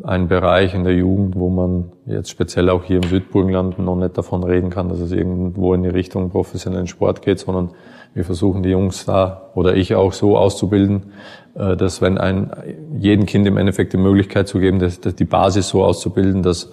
einem 0.04 0.28
Bereich 0.28 0.76
in 0.76 0.84
der 0.84 0.94
Jugend, 0.94 1.36
wo 1.36 1.50
man 1.50 1.92
jetzt 2.06 2.30
speziell 2.30 2.70
auch 2.70 2.84
hier 2.84 2.98
im 2.98 3.04
Südburgenland 3.04 3.80
noch 3.80 3.96
nicht 3.96 4.18
davon 4.18 4.44
reden 4.44 4.70
kann, 4.70 4.90
dass 4.90 5.00
es 5.00 5.12
irgendwo 5.12 5.74
in 5.74 5.84
die 5.84 5.90
Richtung 5.90 6.30
professionellen 6.30 6.88
Sport 6.88 7.22
geht, 7.22 7.40
sondern 7.40 7.72
wir 8.14 8.26
versuchen 8.26 8.64
die 8.64 8.70
Jungs 8.70 9.06
da 9.06 9.50
oder 9.56 9.76
ich 9.76 9.96
auch 9.96 10.14
so 10.14 10.38
auszubilden, 10.38 11.14
äh, 11.56 11.76
dass 11.78 12.02
wenn 12.02 12.18
ein 12.18 12.52
jedem 12.98 13.26
Kind 13.26 13.48
im 13.48 13.58
Endeffekt 13.58 13.94
die 13.94 13.98
Möglichkeit 13.98 14.48
zu 14.48 14.60
geben, 14.60 14.80
dass, 14.80 15.00
dass 15.00 15.16
die 15.16 15.26
Basis 15.26 15.70
so 15.70 15.84
auszubilden, 15.84 16.44
dass 16.44 16.72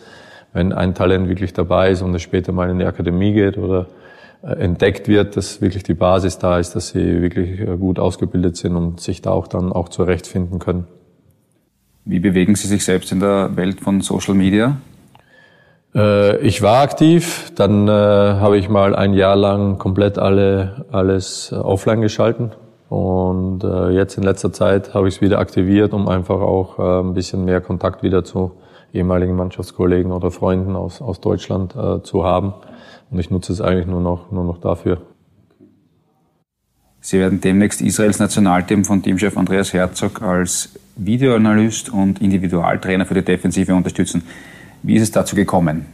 wenn 0.52 0.72
ein 0.72 0.94
Talent 0.94 1.28
wirklich 1.28 1.52
dabei 1.52 1.90
ist 1.90 2.02
und 2.02 2.14
es 2.14 2.22
später 2.22 2.52
mal 2.52 2.70
in 2.70 2.78
die 2.78 2.84
Akademie 2.84 3.32
geht 3.32 3.58
oder 3.58 3.86
äh, 4.42 4.54
entdeckt 4.54 5.08
wird, 5.08 5.36
dass 5.36 5.60
wirklich 5.60 5.84
die 5.84 5.94
Basis 5.94 6.38
da 6.38 6.58
ist, 6.58 6.74
dass 6.74 6.88
sie 6.88 7.22
wirklich 7.22 7.60
äh, 7.60 7.76
gut 7.76 7.98
ausgebildet 7.98 8.56
sind 8.56 8.74
und 8.74 9.00
sich 9.00 9.22
da 9.22 9.30
auch 9.30 9.46
dann 9.46 9.72
auch 9.72 9.88
zurechtfinden 9.88 10.58
können. 10.58 10.86
Wie 12.04 12.18
bewegen 12.18 12.56
Sie 12.56 12.66
sich 12.66 12.84
selbst 12.84 13.12
in 13.12 13.20
der 13.20 13.50
Welt 13.54 13.80
von 13.80 14.00
Social 14.00 14.34
Media? 14.34 14.78
Äh, 15.94 16.38
ich 16.38 16.60
war 16.60 16.82
aktiv, 16.82 17.52
dann 17.54 17.88
habe 17.88 18.58
ich 18.58 18.68
mal 18.68 18.96
ein 18.96 19.14
Jahr 19.14 19.36
lang 19.36 19.78
komplett 19.78 20.18
alle, 20.18 20.86
alles 20.90 21.52
offline 21.52 22.00
geschalten 22.00 22.50
und 22.88 23.62
jetzt 23.92 24.18
in 24.18 24.24
letzter 24.24 24.52
Zeit 24.52 24.92
habe 24.92 25.08
ich 25.08 25.14
es 25.14 25.20
wieder 25.20 25.38
aktiviert, 25.38 25.94
um 25.94 26.08
einfach 26.08 26.40
auch 26.40 26.78
ein 26.78 27.14
bisschen 27.14 27.44
mehr 27.44 27.60
Kontakt 27.60 28.02
wieder 28.02 28.24
zu 28.24 28.52
ehemaligen 28.92 29.36
Mannschaftskollegen 29.36 30.12
oder 30.12 30.30
Freunden 30.30 30.76
aus, 30.76 31.00
aus 31.00 31.20
Deutschland 31.20 31.74
äh, 31.74 32.02
zu 32.02 32.24
haben. 32.24 32.54
Und 33.10 33.18
ich 33.18 33.30
nutze 33.30 33.52
es 33.52 33.60
eigentlich 33.60 33.86
nur 33.86 34.00
noch, 34.00 34.30
nur 34.30 34.44
noch 34.44 34.58
dafür. 34.58 34.98
Sie 37.00 37.18
werden 37.18 37.40
demnächst 37.40 37.80
Israels 37.80 38.20
Nationalteam 38.20 38.84
von 38.84 39.02
Teamchef 39.02 39.36
Andreas 39.36 39.72
Herzog 39.72 40.22
als 40.22 40.70
Videoanalyst 40.96 41.90
und 41.90 42.20
Individualtrainer 42.20 43.06
für 43.06 43.14
die 43.14 43.24
Defensive 43.24 43.74
unterstützen. 43.74 44.22
Wie 44.82 44.94
ist 44.94 45.02
es 45.02 45.10
dazu 45.10 45.34
gekommen? 45.34 45.86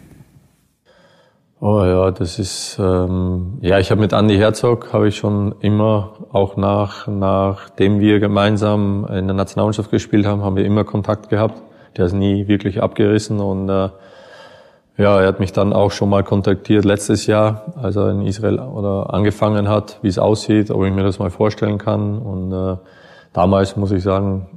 Oh 1.61 1.83
ja, 1.83 2.11
das 2.11 2.39
ist 2.39 2.79
ähm, 2.79 3.59
ja, 3.63 3.79
ich 3.79 3.91
habe 3.91 4.01
mit 4.01 4.13
Andy 4.13 4.37
Herzog 4.37 4.93
habe 4.93 5.09
ich 5.09 5.17
schon 5.17 5.57
immer 5.61 6.13
auch 6.31 6.57
nach 6.57 7.09
nachdem 7.09 7.99
wir 7.99 8.21
gemeinsam 8.21 9.05
in 9.07 9.27
der 9.27 9.35
Nationalmannschaft 9.35 9.91
gespielt 9.91 10.25
haben, 10.25 10.43
haben 10.43 10.55
wir 10.55 10.65
immer 10.65 10.85
Kontakt 10.85 11.31
gehabt 11.31 11.61
der 11.97 12.07
ist 12.07 12.13
nie 12.13 12.49
wirklich 12.49 12.83
abgerissen 12.83 13.41
und 13.41 13.69
äh, 13.69 13.89
ja, 14.99 15.21
er 15.21 15.29
hat 15.29 15.39
mich 15.39 15.53
dann 15.53 15.73
auch 15.73 15.93
schon 15.93 16.11
mal 16.11 16.25
kontaktiert 16.25 16.85
letztes 16.85 17.27
Jahr, 17.27 17.73
als 17.81 17.95
er 17.95 18.11
in 18.11 18.23
Israel 18.23 18.59
oder 18.59 19.15
angefangen 19.15 19.69
hat, 19.69 19.99
wie 20.03 20.09
es 20.09 20.19
aussieht, 20.19 20.73
ob 20.73 20.85
ich 20.85 20.93
mir 20.93 21.05
das 21.05 21.21
mal 21.21 21.31
vorstellen 21.31 21.79
kann. 21.79 22.19
Und 22.19 22.53
äh, 22.53 22.77
damals 23.33 23.77
muss 23.77 23.93
ich 23.93 24.03
sagen, 24.03 24.49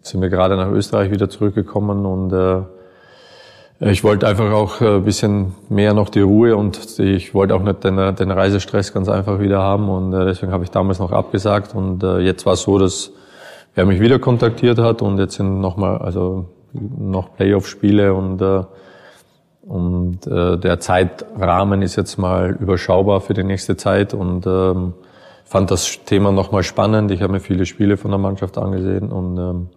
sind 0.00 0.22
wir 0.22 0.30
gerade 0.30 0.56
nach 0.56 0.70
Österreich 0.70 1.10
wieder 1.10 1.28
zurückgekommen 1.28 2.06
und 2.06 2.32
äh, 2.32 2.62
ich 3.90 4.04
wollte 4.04 4.26
einfach 4.26 4.50
auch 4.52 4.80
ein 4.80 5.04
bisschen 5.04 5.54
mehr 5.68 5.94
noch 5.94 6.08
die 6.08 6.20
Ruhe 6.20 6.56
und 6.56 6.98
ich 6.98 7.34
wollte 7.34 7.54
auch 7.54 7.62
nicht 7.62 7.84
den, 7.84 8.14
den 8.14 8.30
Reisestress 8.30 8.92
ganz 8.92 9.08
einfach 9.08 9.40
wieder 9.40 9.60
haben 9.60 9.88
und 9.88 10.12
äh, 10.12 10.24
deswegen 10.24 10.52
habe 10.52 10.64
ich 10.64 10.70
damals 10.70 10.98
noch 10.98 11.12
abgesagt 11.12 11.74
und 11.74 12.02
äh, 12.02 12.18
jetzt 12.18 12.46
war 12.46 12.54
es 12.54 12.62
so, 12.62 12.78
dass 12.78 13.10
er 13.74 13.86
mich 13.86 14.00
wieder 14.00 14.18
kontaktiert 14.18 14.78
hat 14.78 15.02
und 15.02 15.18
jetzt 15.18 15.34
sind 15.34 15.60
nochmal, 15.60 15.98
also 15.98 16.46
noch 16.72 17.34
Playoff-Spiele 17.34 18.14
und, 18.14 18.40
äh, 18.42 18.62
und 19.62 20.26
äh, 20.26 20.58
der 20.58 20.80
Zeitrahmen 20.80 21.82
ist 21.82 21.96
jetzt 21.96 22.18
mal 22.18 22.56
überschaubar 22.60 23.20
für 23.20 23.34
die 23.34 23.44
nächste 23.44 23.76
Zeit 23.76 24.14
und 24.14 24.46
ähm, 24.46 24.94
fand 25.44 25.70
das 25.70 26.04
Thema 26.04 26.32
nochmal 26.32 26.62
spannend. 26.62 27.10
Ich 27.10 27.22
habe 27.22 27.32
mir 27.32 27.40
viele 27.40 27.66
Spiele 27.66 27.96
von 27.96 28.10
der 28.10 28.18
Mannschaft 28.18 28.56
angesehen 28.56 29.10
und 29.10 29.38
ähm, 29.38 29.68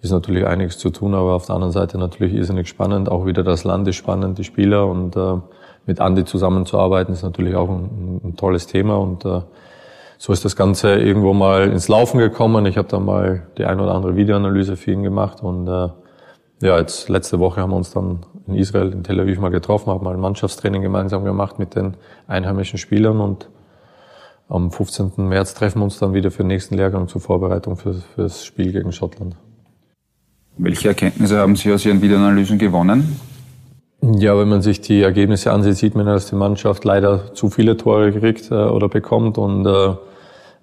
ist 0.00 0.10
natürlich 0.10 0.46
einiges 0.46 0.78
zu 0.78 0.90
tun, 0.90 1.14
aber 1.14 1.34
auf 1.34 1.46
der 1.46 1.54
anderen 1.54 1.72
Seite 1.72 1.98
natürlich 1.98 2.34
irrsinnig 2.34 2.68
spannend. 2.68 3.08
Auch 3.08 3.24
wieder 3.24 3.42
das 3.42 3.64
Land 3.64 3.88
ist 3.88 3.96
spannend, 3.96 4.38
die 4.38 4.44
Spieler 4.44 4.86
und 4.86 5.16
äh, 5.16 5.36
mit 5.86 6.00
Andi 6.00 6.24
zusammenzuarbeiten 6.24 7.12
ist 7.14 7.22
natürlich 7.22 7.54
auch 7.54 7.68
ein, 7.68 8.20
ein 8.24 8.36
tolles 8.36 8.66
Thema 8.66 8.96
und 8.98 9.24
äh, 9.24 9.40
so 10.18 10.32
ist 10.32 10.44
das 10.44 10.56
Ganze 10.56 10.94
irgendwo 10.94 11.32
mal 11.32 11.70
ins 11.70 11.88
Laufen 11.88 12.18
gekommen. 12.18 12.66
Ich 12.66 12.76
habe 12.76 12.88
dann 12.88 13.04
mal 13.04 13.46
die 13.58 13.64
ein 13.64 13.80
oder 13.80 13.94
andere 13.94 14.16
Videoanalyse 14.16 14.76
für 14.76 14.92
ihn 14.92 15.02
gemacht 15.02 15.42
und 15.42 15.68
äh, 15.68 15.88
ja, 16.60 16.78
jetzt 16.78 17.08
letzte 17.08 17.38
Woche 17.40 17.60
haben 17.60 17.70
wir 17.70 17.76
uns 17.76 17.90
dann 17.90 18.20
in 18.46 18.54
Israel, 18.54 18.92
in 18.92 19.04
Tel 19.04 19.20
Aviv 19.20 19.38
mal 19.38 19.50
getroffen, 19.50 19.90
haben 19.90 20.04
mal 20.04 20.14
ein 20.14 20.20
Mannschaftstraining 20.20 20.82
gemeinsam 20.82 21.24
gemacht 21.24 21.58
mit 21.58 21.74
den 21.74 21.96
einheimischen 22.26 22.78
Spielern 22.78 23.20
und 23.20 23.48
am 24.48 24.70
15. 24.70 25.12
März 25.16 25.54
treffen 25.54 25.80
wir 25.80 25.84
uns 25.84 25.98
dann 25.98 26.12
wieder 26.12 26.30
für 26.30 26.42
den 26.42 26.48
nächsten 26.48 26.76
Lehrgang 26.76 27.08
zur 27.08 27.20
Vorbereitung 27.20 27.76
für, 27.76 27.94
für 27.94 28.22
das 28.22 28.44
Spiel 28.44 28.72
gegen 28.72 28.92
Schottland. 28.92 29.36
Welche 30.56 30.88
Erkenntnisse 30.88 31.38
haben 31.38 31.56
Sie 31.56 31.72
aus 31.72 31.84
Ihren 31.84 32.00
Videoanalysen 32.00 32.58
gewonnen? 32.58 33.18
Ja, 34.02 34.38
wenn 34.38 34.48
man 34.48 34.60
sich 34.60 34.82
die 34.82 35.00
Ergebnisse 35.00 35.50
ansieht, 35.50 35.76
sieht 35.76 35.94
man, 35.94 36.04
dass 36.04 36.28
die 36.28 36.34
Mannschaft 36.34 36.84
leider 36.84 37.32
zu 37.34 37.48
viele 37.48 37.76
Tore 37.76 38.12
kriegt 38.12 38.50
äh, 38.50 38.54
oder 38.54 38.88
bekommt 38.88 39.38
und 39.38 39.66
äh, 39.66 39.94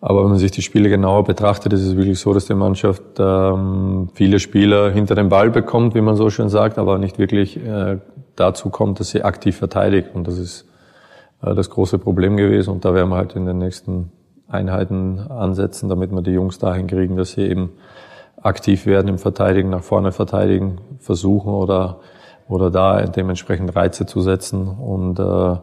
aber 0.01 0.23
wenn 0.23 0.31
man 0.31 0.39
sich 0.39 0.49
die 0.49 0.63
Spiele 0.63 0.89
genauer 0.89 1.23
betrachtet, 1.23 1.73
ist 1.73 1.81
es 1.81 1.95
wirklich 1.95 2.19
so, 2.19 2.33
dass 2.33 2.45
die 2.45 2.55
Mannschaft 2.55 3.03
ähm, 3.19 4.09
viele 4.15 4.39
Spieler 4.39 4.89
hinter 4.89 5.13
den 5.13 5.29
Ball 5.29 5.51
bekommt, 5.51 5.93
wie 5.93 6.01
man 6.01 6.15
so 6.15 6.31
schön 6.31 6.49
sagt, 6.49 6.79
aber 6.79 6.97
nicht 6.97 7.19
wirklich 7.19 7.63
äh, 7.63 7.99
dazu 8.35 8.69
kommt, 8.71 8.99
dass 8.99 9.11
sie 9.11 9.23
aktiv 9.23 9.57
verteidigt. 9.57 10.09
Und 10.15 10.27
das 10.27 10.39
ist 10.39 10.67
äh, 11.43 11.53
das 11.53 11.69
große 11.69 11.99
Problem 11.99 12.35
gewesen. 12.35 12.71
Und 12.71 12.83
da 12.83 12.95
werden 12.95 13.09
wir 13.09 13.17
halt 13.17 13.35
in 13.35 13.45
den 13.45 13.59
nächsten 13.59 14.11
Einheiten 14.47 15.19
ansetzen, 15.19 15.87
damit 15.87 16.11
wir 16.11 16.23
die 16.23 16.31
Jungs 16.31 16.57
dahin 16.57 16.87
kriegen, 16.87 17.15
dass 17.15 17.33
sie 17.33 17.43
eben 17.43 17.69
aktiv 18.41 18.87
werden 18.87 19.07
im 19.07 19.19
Verteidigen, 19.19 19.69
nach 19.69 19.83
vorne 19.83 20.11
verteidigen, 20.11 20.79
versuchen 20.97 21.53
oder, 21.53 21.99
oder 22.51 22.69
da 22.69 23.01
dementsprechend 23.03 23.75
Reize 23.75 24.05
zu 24.05 24.21
setzen 24.21 24.67
und 24.67 25.19
äh, 25.19 25.55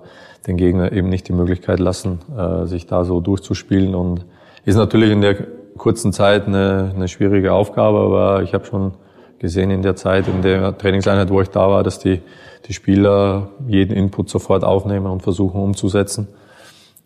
den 0.47 0.57
Gegner 0.57 0.91
eben 0.91 1.11
nicht 1.11 1.29
die 1.29 1.35
Möglichkeit 1.35 1.81
lassen, 1.81 2.21
äh, 2.37 2.67
sich 2.67 2.87
da 2.87 3.05
so 3.05 3.21
durchzuspielen. 3.21 3.95
Und 3.95 4.25
ist 4.65 4.77
natürlich 4.77 5.11
in 5.11 5.21
der 5.21 5.37
kurzen 5.77 6.13
Zeit 6.13 6.47
eine, 6.47 6.93
eine 6.95 7.07
schwierige 7.07 7.53
Aufgabe, 7.53 7.99
aber 7.99 8.43
ich 8.43 8.55
habe 8.55 8.65
schon 8.65 8.93
gesehen 9.39 9.71
in 9.71 9.83
der 9.83 9.97
Zeit, 9.97 10.27
in 10.29 10.41
der 10.43 10.77
Trainingseinheit, 10.77 11.31
wo 11.31 11.41
ich 11.43 11.51
da 11.51 11.69
war, 11.69 11.85
dass 11.85 11.99
die, 11.99 12.23
die 12.67 12.73
Spieler 12.73 13.51
jeden 13.67 13.95
Input 13.95 14.31
sofort 14.31 14.65
aufnehmen 14.65 15.07
und 15.07 15.23
versuchen 15.23 15.61
umzusetzen. 15.61 16.27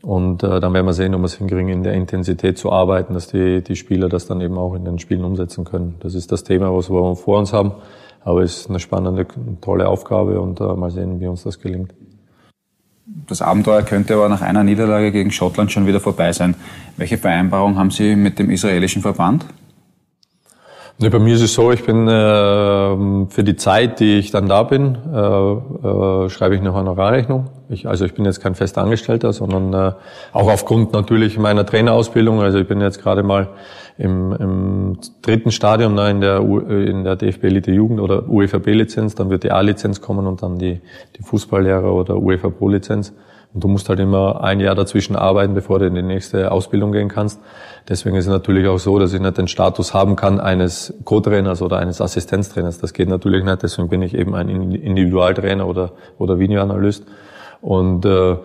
Und 0.01 0.43
äh, 0.43 0.61
dann 0.61 0.73
werden 0.75 0.87
wir 0.87 0.95
sehen, 0.95 1.15
ob 1.15 1.23
wir 1.23 1.27
es 1.27 1.35
hinkriegen, 1.35 1.69
in 1.69 1.83
der 1.83 1.95
Intensität 1.95 2.57
zu 2.57 2.71
arbeiten, 2.73 3.15
dass 3.15 3.27
die, 3.27 3.63
die 3.63 3.77
Spieler 3.77 4.09
das 4.09 4.27
dann 4.27 4.41
eben 4.41 4.59
auch 4.59 4.75
in 4.75 4.85
den 4.85 4.99
Spielen 5.01 5.25
umsetzen 5.25 5.65
können. 5.65 5.97
Das 6.01 6.15
ist 6.15 6.31
das 6.31 6.45
Thema, 6.45 6.75
was 6.75 6.89
wir 6.89 7.17
vor 7.17 7.39
uns 7.39 7.53
haben. 7.53 7.73
Aber 8.25 8.43
es 8.43 8.61
ist 8.61 8.71
eine 8.71 8.81
spannende, 8.81 9.27
tolle 9.61 9.89
Aufgabe 9.89 10.41
und 10.41 10.61
äh, 10.61 10.65
mal 10.65 10.91
sehen, 10.91 11.21
wie 11.21 11.27
uns 11.27 11.43
das 11.43 11.61
gelingt. 11.61 11.93
Das 13.27 13.43
Abenteuer 13.43 13.83
könnte 13.83 14.15
aber 14.15 14.29
nach 14.29 14.43
einer 14.43 14.63
Niederlage 14.65 15.11
gegen 15.11 15.33
Schottland 15.33 15.73
schon 15.73 15.87
wieder 15.87 16.01
vorbei 16.01 16.33
sein. 16.33 16.55
Welche 16.97 17.19
Vereinbarung 17.19 17.77
haben 17.77 17.91
Sie 17.91 18.15
mit 18.15 18.39
dem 18.39 18.51
israelischen 18.51 19.03
Verband? 19.03 19.45
Ne, 20.99 21.11
bei 21.11 21.19
mir 21.19 21.35
ist 21.35 21.43
es 21.43 21.55
so, 21.55 21.73
ich 21.73 21.85
bin 21.85 22.07
äh, 22.07 22.11
für 22.11 23.43
die 23.43 23.57
Zeit, 23.57 23.99
die 23.99 24.19
ich 24.19 24.31
dann 24.31 24.49
da 24.49 24.63
bin, 24.63 24.97
äh, 25.13 25.19
äh, 25.19 26.29
schreibe 26.31 26.55
ich 26.55 26.61
eine 26.61 26.75
Honorarrechnung. 26.75 27.49
Ich, 27.71 27.89
also 27.89 28.05
ich 28.05 28.15
bin 28.15 28.25
jetzt 28.25 28.41
kein 28.41 28.55
Festangestellter, 28.55 29.33
sondern 29.33 29.73
äh, 29.73 29.93
auch 30.33 30.53
aufgrund 30.53 30.93
natürlich 30.93 31.39
meiner 31.39 31.67
Trainerausbildung. 31.67 32.41
Also 32.41 32.59
ich 32.59 32.69
bin 32.69 32.81
jetzt 32.81 33.03
gerade 33.03 33.23
mal 33.23 33.49
im, 33.99 34.33
im 34.33 34.99
dritten 35.23 35.51
Stadium 35.51 35.95
ne, 35.95 36.11
in 36.11 36.21
der, 36.21 36.41
in 36.41 37.05
der 37.05 37.17
DFB 37.17 37.45
Elite 37.45 37.73
Jugend 37.73 38.01
oder 38.01 38.29
UEFA 38.29 38.59
B-Lizenz. 38.59 39.15
Dann 39.15 39.31
wird 39.31 39.45
die 39.45 39.51
A-Lizenz 39.51 40.01
kommen 40.01 40.27
und 40.27 40.43
dann 40.43 40.59
die, 40.59 40.81
die 41.17 41.23
Fußballlehrer 41.23 41.93
oder 41.93 42.17
UEFA 42.17 42.49
Pro-Lizenz. 42.51 43.13
Und 43.55 43.63
du 43.63 43.69
musst 43.69 43.89
halt 43.89 44.01
immer 44.01 44.43
ein 44.43 44.61
Jahr 44.61 44.75
dazwischen 44.75 45.15
arbeiten, 45.15 45.53
bevor 45.53 45.79
du 45.79 45.87
in 45.87 45.95
die 45.95 46.03
nächste 46.03 46.51
Ausbildung 46.51 46.93
gehen 46.93 47.09
kannst. 47.09 47.39
Deswegen 47.89 48.17
ist 48.17 48.25
es 48.25 48.31
natürlich 48.31 48.67
auch 48.67 48.79
so, 48.79 48.99
dass 48.99 49.13
ich 49.13 49.21
nicht 49.21 49.37
den 49.37 49.49
Status 49.49 49.93
haben 49.93 50.17
kann 50.17 50.41
eines 50.41 50.95
Co-Trainers 51.05 51.61
oder 51.61 51.79
eines 51.79 52.01
Assistenztrainers. 52.01 52.79
Das 52.79 52.95
geht 52.95 53.09
natürlich 53.09 53.45
nicht. 53.45 53.63
Deswegen 53.63 53.89
bin 53.89 54.01
ich 54.01 54.15
eben 54.15 54.35
ein 54.35 54.49
Individualtrainer 54.49 55.67
oder, 55.67 55.93
oder 56.17 56.39
Videoanalyst. 56.39 57.05
Und 57.61 58.07
äh, 58.07 58.37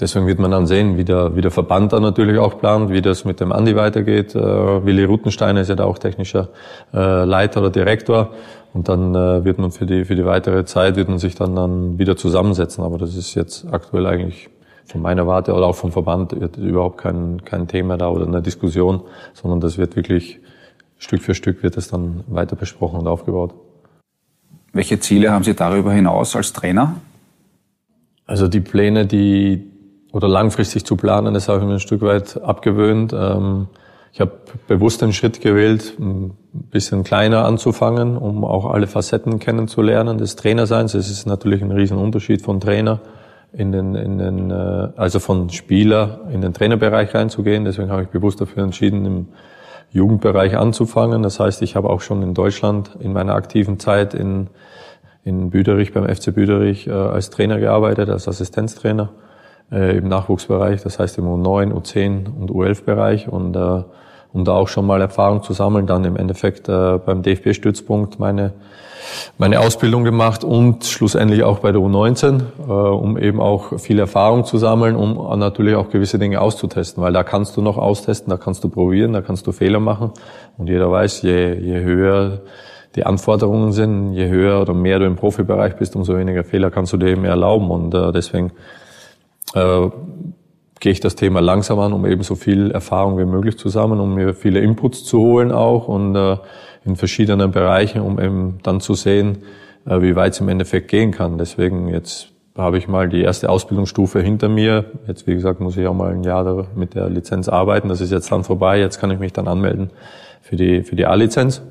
deswegen 0.00 0.26
wird 0.26 0.38
man 0.38 0.50
dann 0.50 0.66
sehen, 0.66 0.96
wie 0.96 1.04
der, 1.04 1.36
wie 1.36 1.40
der 1.40 1.50
Verband 1.50 1.92
dann 1.92 2.02
natürlich 2.02 2.38
auch 2.38 2.58
plant, 2.58 2.90
wie 2.90 3.02
das 3.02 3.24
mit 3.24 3.40
dem 3.40 3.52
Andi 3.52 3.76
weitergeht. 3.76 4.34
Äh, 4.34 4.84
Willi 4.84 5.04
Rutensteiner 5.04 5.60
ist 5.60 5.68
ja 5.68 5.74
da 5.76 5.84
auch 5.84 5.98
technischer 5.98 6.48
äh, 6.92 7.24
Leiter 7.24 7.60
oder 7.60 7.70
Direktor. 7.70 8.30
Und 8.72 8.88
dann 8.88 9.14
äh, 9.14 9.44
wird 9.44 9.58
man 9.58 9.70
für 9.72 9.86
die, 9.86 10.04
für 10.04 10.14
die 10.14 10.24
weitere 10.24 10.64
Zeit 10.64 10.96
wird 10.96 11.08
man 11.08 11.18
sich 11.18 11.34
dann, 11.34 11.54
dann 11.54 11.98
wieder 11.98 12.16
zusammensetzen. 12.16 12.84
Aber 12.84 12.98
das 12.98 13.16
ist 13.16 13.34
jetzt 13.34 13.66
aktuell 13.72 14.06
eigentlich 14.06 14.48
von 14.86 15.02
meiner 15.02 15.26
Warte 15.26 15.54
oder 15.54 15.66
auch 15.66 15.76
vom 15.76 15.92
Verband 15.92 16.32
überhaupt 16.32 16.98
kein, 16.98 17.44
kein 17.44 17.68
Thema 17.68 17.96
da 17.96 18.08
oder 18.08 18.26
eine 18.26 18.42
Diskussion, 18.42 19.02
sondern 19.34 19.60
das 19.60 19.78
wird 19.78 19.94
wirklich 19.94 20.40
Stück 20.98 21.22
für 21.22 21.34
Stück 21.34 21.62
wird 21.62 21.76
es 21.76 21.88
dann 21.88 22.24
weiter 22.26 22.56
besprochen 22.56 23.00
und 23.00 23.06
aufgebaut. 23.06 23.54
Welche 24.72 25.00
Ziele 25.00 25.32
haben 25.32 25.44
Sie 25.44 25.54
darüber 25.54 25.92
hinaus 25.92 26.36
als 26.36 26.52
Trainer? 26.52 26.96
Also 28.26 28.48
die 28.48 28.60
Pläne, 28.60 29.06
die 29.06 29.69
oder 30.12 30.28
langfristig 30.28 30.84
zu 30.84 30.96
planen, 30.96 31.34
das 31.34 31.48
habe 31.48 31.60
ich 31.60 31.64
mir 31.66 31.74
ein 31.74 31.80
Stück 31.80 32.02
weit 32.02 32.40
abgewöhnt. 32.42 33.12
Ähm, 33.12 33.68
ich 34.12 34.20
habe 34.20 34.32
bewusst 34.66 35.02
den 35.02 35.12
Schritt 35.12 35.40
gewählt, 35.40 35.94
ein 36.00 36.36
bisschen 36.52 37.04
kleiner 37.04 37.44
anzufangen, 37.44 38.16
um 38.16 38.44
auch 38.44 38.66
alle 38.66 38.88
Facetten 38.88 39.38
kennenzulernen 39.38 40.18
des 40.18 40.34
Trainerseins. 40.34 40.94
Es 40.94 41.08
ist 41.10 41.26
natürlich 41.26 41.62
ein 41.62 41.70
Riesenunterschied 41.70 42.42
von 42.42 42.60
Trainer 42.60 43.00
in 43.52 43.70
den, 43.70 43.94
in 43.94 44.18
den, 44.18 44.50
äh, 44.50 44.88
also 44.96 45.20
von 45.20 45.50
Spieler 45.50 46.22
in 46.32 46.40
den 46.40 46.52
Trainerbereich 46.54 47.14
reinzugehen. 47.14 47.64
Deswegen 47.64 47.90
habe 47.90 48.02
ich 48.02 48.08
bewusst 48.08 48.40
dafür 48.40 48.64
entschieden, 48.64 49.06
im 49.06 49.28
Jugendbereich 49.92 50.56
anzufangen. 50.56 51.22
Das 51.22 51.38
heißt, 51.38 51.62
ich 51.62 51.76
habe 51.76 51.88
auch 51.90 52.00
schon 52.00 52.22
in 52.22 52.34
Deutschland 52.34 52.96
in 52.98 53.12
meiner 53.12 53.34
aktiven 53.34 53.78
Zeit 53.78 54.14
in, 54.14 54.48
in 55.22 55.50
Büderich, 55.50 55.92
beim 55.92 56.08
FC 56.08 56.34
Büderich, 56.34 56.88
äh, 56.88 56.92
als 56.92 57.30
Trainer 57.30 57.60
gearbeitet, 57.60 58.08
als 58.08 58.26
Assistenztrainer 58.26 59.10
äh, 59.72 59.96
im 59.96 60.08
Nachwuchsbereich, 60.08 60.82
das 60.82 60.98
heißt 60.98 61.18
im 61.18 61.26
U9, 61.26 61.72
U10 61.72 62.26
und 62.38 62.50
U11-Bereich 62.50 63.28
und 63.28 63.56
äh, 63.56 63.82
um 64.32 64.44
da 64.44 64.52
auch 64.52 64.68
schon 64.68 64.86
mal 64.86 65.00
Erfahrung 65.00 65.42
zu 65.42 65.52
sammeln, 65.52 65.86
dann 65.86 66.04
im 66.04 66.16
Endeffekt 66.16 66.68
äh, 66.68 66.98
beim 66.98 67.22
DFB-Stützpunkt 67.22 68.18
meine 68.18 68.52
meine 69.38 69.60
Ausbildung 69.60 70.04
gemacht 70.04 70.44
und 70.44 70.84
schlussendlich 70.84 71.42
auch 71.42 71.60
bei 71.60 71.72
der 71.72 71.80
U19, 71.80 72.40
äh, 72.40 72.72
um 72.72 73.18
eben 73.18 73.40
auch 73.40 73.78
viel 73.78 73.98
Erfahrung 73.98 74.44
zu 74.44 74.58
sammeln, 74.58 74.96
um 74.96 75.38
natürlich 75.38 75.74
auch 75.74 75.90
gewisse 75.90 76.18
Dinge 76.18 76.40
auszutesten, 76.40 77.02
weil 77.02 77.12
da 77.12 77.22
kannst 77.22 77.56
du 77.56 77.62
noch 77.62 77.78
austesten, 77.78 78.30
da 78.30 78.36
kannst 78.36 78.64
du 78.64 78.68
probieren, 78.68 79.12
da 79.12 79.22
kannst 79.22 79.46
du 79.46 79.52
Fehler 79.52 79.80
machen. 79.80 80.12
Und 80.58 80.68
jeder 80.68 80.90
weiß, 80.90 81.22
je, 81.22 81.54
je 81.54 81.80
höher 81.80 82.40
die 82.96 83.06
Anforderungen 83.06 83.72
sind, 83.72 84.14
je 84.14 84.28
höher 84.28 84.60
oder 84.60 84.74
mehr 84.74 84.98
du 84.98 85.06
im 85.06 85.16
Profibereich 85.16 85.76
bist, 85.76 85.94
umso 85.94 86.18
weniger 86.18 86.42
Fehler 86.42 86.70
kannst 86.70 86.92
du 86.92 86.96
dir 86.96 87.08
eben 87.08 87.24
erlauben. 87.24 87.70
Und 87.70 87.94
äh, 87.94 88.10
deswegen 88.12 88.50
äh, 89.54 89.88
gehe 90.80 90.92
ich 90.92 91.00
das 91.00 91.14
Thema 91.14 91.40
langsam 91.40 91.78
an, 91.78 91.92
um 91.92 92.06
eben 92.06 92.22
so 92.22 92.34
viel 92.34 92.70
Erfahrung 92.70 93.18
wie 93.18 93.24
möglich 93.24 93.58
zu 93.58 93.68
sammeln, 93.68 94.00
um 94.00 94.14
mir 94.14 94.34
viele 94.34 94.60
Inputs 94.60 95.04
zu 95.04 95.18
holen 95.18 95.52
auch 95.52 95.88
und 95.88 96.16
äh, 96.16 96.36
in 96.84 96.96
verschiedenen 96.96 97.50
Bereichen, 97.50 98.00
um 98.00 98.18
eben 98.18 98.58
dann 98.62 98.80
zu 98.80 98.94
sehen, 98.94 99.38
äh, 99.86 100.00
wie 100.00 100.16
weit 100.16 100.32
es 100.32 100.40
im 100.40 100.48
Endeffekt 100.48 100.88
gehen 100.88 101.10
kann. 101.10 101.36
Deswegen 101.36 101.88
jetzt 101.88 102.28
habe 102.56 102.78
ich 102.78 102.88
mal 102.88 103.08
die 103.08 103.20
erste 103.20 103.48
Ausbildungsstufe 103.48 104.20
hinter 104.20 104.48
mir. 104.48 104.86
Jetzt, 105.06 105.26
wie 105.26 105.34
gesagt, 105.34 105.60
muss 105.60 105.76
ich 105.76 105.86
auch 105.86 105.94
mal 105.94 106.12
ein 106.12 106.24
Jahr 106.24 106.66
mit 106.74 106.94
der 106.94 107.08
Lizenz 107.08 107.48
arbeiten. 107.48 107.88
Das 107.88 108.00
ist 108.00 108.10
jetzt 108.10 108.32
dann 108.32 108.44
vorbei. 108.44 108.78
Jetzt 108.78 108.98
kann 108.98 109.10
ich 109.10 109.18
mich 109.18 109.32
dann 109.32 109.48
anmelden 109.48 109.90
für 110.40 110.56
die, 110.56 110.82
für 110.82 110.96
die 110.96 111.06
A-Lizenz. 111.06 111.62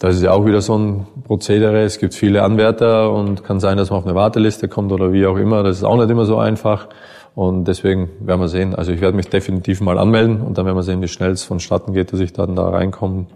Das 0.00 0.14
ist 0.14 0.22
ja 0.22 0.30
auch 0.30 0.46
wieder 0.46 0.60
so 0.60 0.78
ein 0.78 1.06
Prozedere. 1.24 1.82
Es 1.82 1.98
gibt 1.98 2.14
viele 2.14 2.44
Anwärter 2.44 3.12
und 3.12 3.42
kann 3.42 3.58
sein, 3.58 3.76
dass 3.76 3.90
man 3.90 3.98
auf 3.98 4.06
eine 4.06 4.14
Warteliste 4.14 4.68
kommt 4.68 4.92
oder 4.92 5.12
wie 5.12 5.26
auch 5.26 5.36
immer. 5.36 5.64
Das 5.64 5.78
ist 5.78 5.82
auch 5.82 5.96
nicht 5.96 6.08
immer 6.08 6.24
so 6.24 6.38
einfach. 6.38 6.86
Und 7.34 7.64
deswegen 7.64 8.08
werden 8.20 8.40
wir 8.40 8.48
sehen. 8.48 8.76
Also 8.76 8.92
ich 8.92 9.00
werde 9.00 9.16
mich 9.16 9.28
definitiv 9.28 9.80
mal 9.80 9.98
anmelden 9.98 10.40
und 10.40 10.56
dann 10.56 10.66
werden 10.66 10.76
wir 10.76 10.84
sehen, 10.84 11.02
wie 11.02 11.08
schnell 11.08 11.32
es 11.32 11.42
vonstatten 11.42 11.94
geht, 11.94 12.12
dass 12.12 12.20
ich 12.20 12.32
dann 12.32 12.54
da 12.54 12.68
reinkomme, 12.68 13.26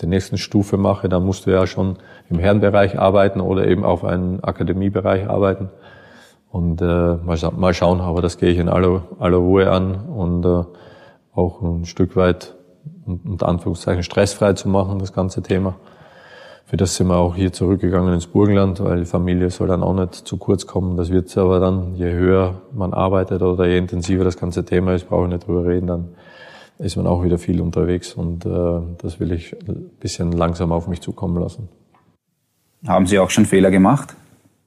der 0.00 0.08
nächsten 0.08 0.38
Stufe 0.38 0.78
mache. 0.78 1.10
Dann 1.10 1.22
musst 1.22 1.44
du 1.44 1.50
ja 1.50 1.66
schon 1.66 1.98
im 2.30 2.38
Herrenbereich 2.38 2.98
arbeiten 2.98 3.42
oder 3.42 3.66
eben 3.66 3.84
auf 3.84 4.02
einen 4.02 4.42
Akademiebereich 4.42 5.28
arbeiten. 5.28 5.68
Und 6.50 6.80
äh, 6.80 6.84
mal, 6.84 7.38
mal 7.56 7.74
schauen, 7.74 8.00
aber 8.00 8.22
das 8.22 8.38
gehe 8.38 8.48
ich 8.48 8.58
in 8.58 8.70
aller, 8.70 9.02
aller 9.18 9.36
Ruhe 9.36 9.70
an 9.70 9.96
und 10.08 10.46
äh, 10.46 10.64
auch 11.34 11.60
ein 11.60 11.84
Stück 11.84 12.16
weit 12.16 12.54
unter 13.06 13.48
Anführungszeichen 13.48 14.02
stressfrei 14.02 14.52
zu 14.52 14.68
machen, 14.68 14.98
das 14.98 15.12
ganze 15.12 15.42
Thema. 15.42 15.76
Für 16.70 16.76
das 16.76 16.94
sind 16.94 17.08
wir 17.08 17.16
auch 17.16 17.34
hier 17.34 17.52
zurückgegangen 17.52 18.14
ins 18.14 18.28
Burgenland, 18.28 18.82
weil 18.84 19.00
die 19.00 19.04
Familie 19.04 19.50
soll 19.50 19.66
dann 19.66 19.82
auch 19.82 19.94
nicht 19.94 20.14
zu 20.14 20.36
kurz 20.36 20.68
kommen. 20.68 20.96
Das 20.96 21.10
wird 21.10 21.36
aber 21.36 21.58
dann, 21.58 21.96
je 21.96 22.12
höher 22.12 22.62
man 22.72 22.94
arbeitet 22.94 23.42
oder 23.42 23.66
je 23.66 23.76
intensiver 23.76 24.22
das 24.22 24.36
ganze 24.36 24.64
Thema 24.64 24.94
ist, 24.94 25.08
brauche 25.08 25.24
ich 25.24 25.32
nicht 25.32 25.46
drüber 25.48 25.64
reden, 25.64 25.88
dann 25.88 26.08
ist 26.78 26.96
man 26.96 27.08
auch 27.08 27.24
wieder 27.24 27.38
viel 27.38 27.60
unterwegs 27.60 28.14
und 28.14 28.46
äh, 28.46 28.50
das 28.98 29.18
will 29.18 29.32
ich 29.32 29.52
ein 29.68 29.90
bisschen 29.98 30.32
langsam 30.32 30.70
auf 30.70 30.86
mich 30.86 31.00
zukommen 31.00 31.42
lassen. 31.42 31.68
Haben 32.86 33.06
Sie 33.06 33.18
auch 33.18 33.30
schon 33.30 33.46
Fehler 33.46 33.70
gemacht? 33.70 34.14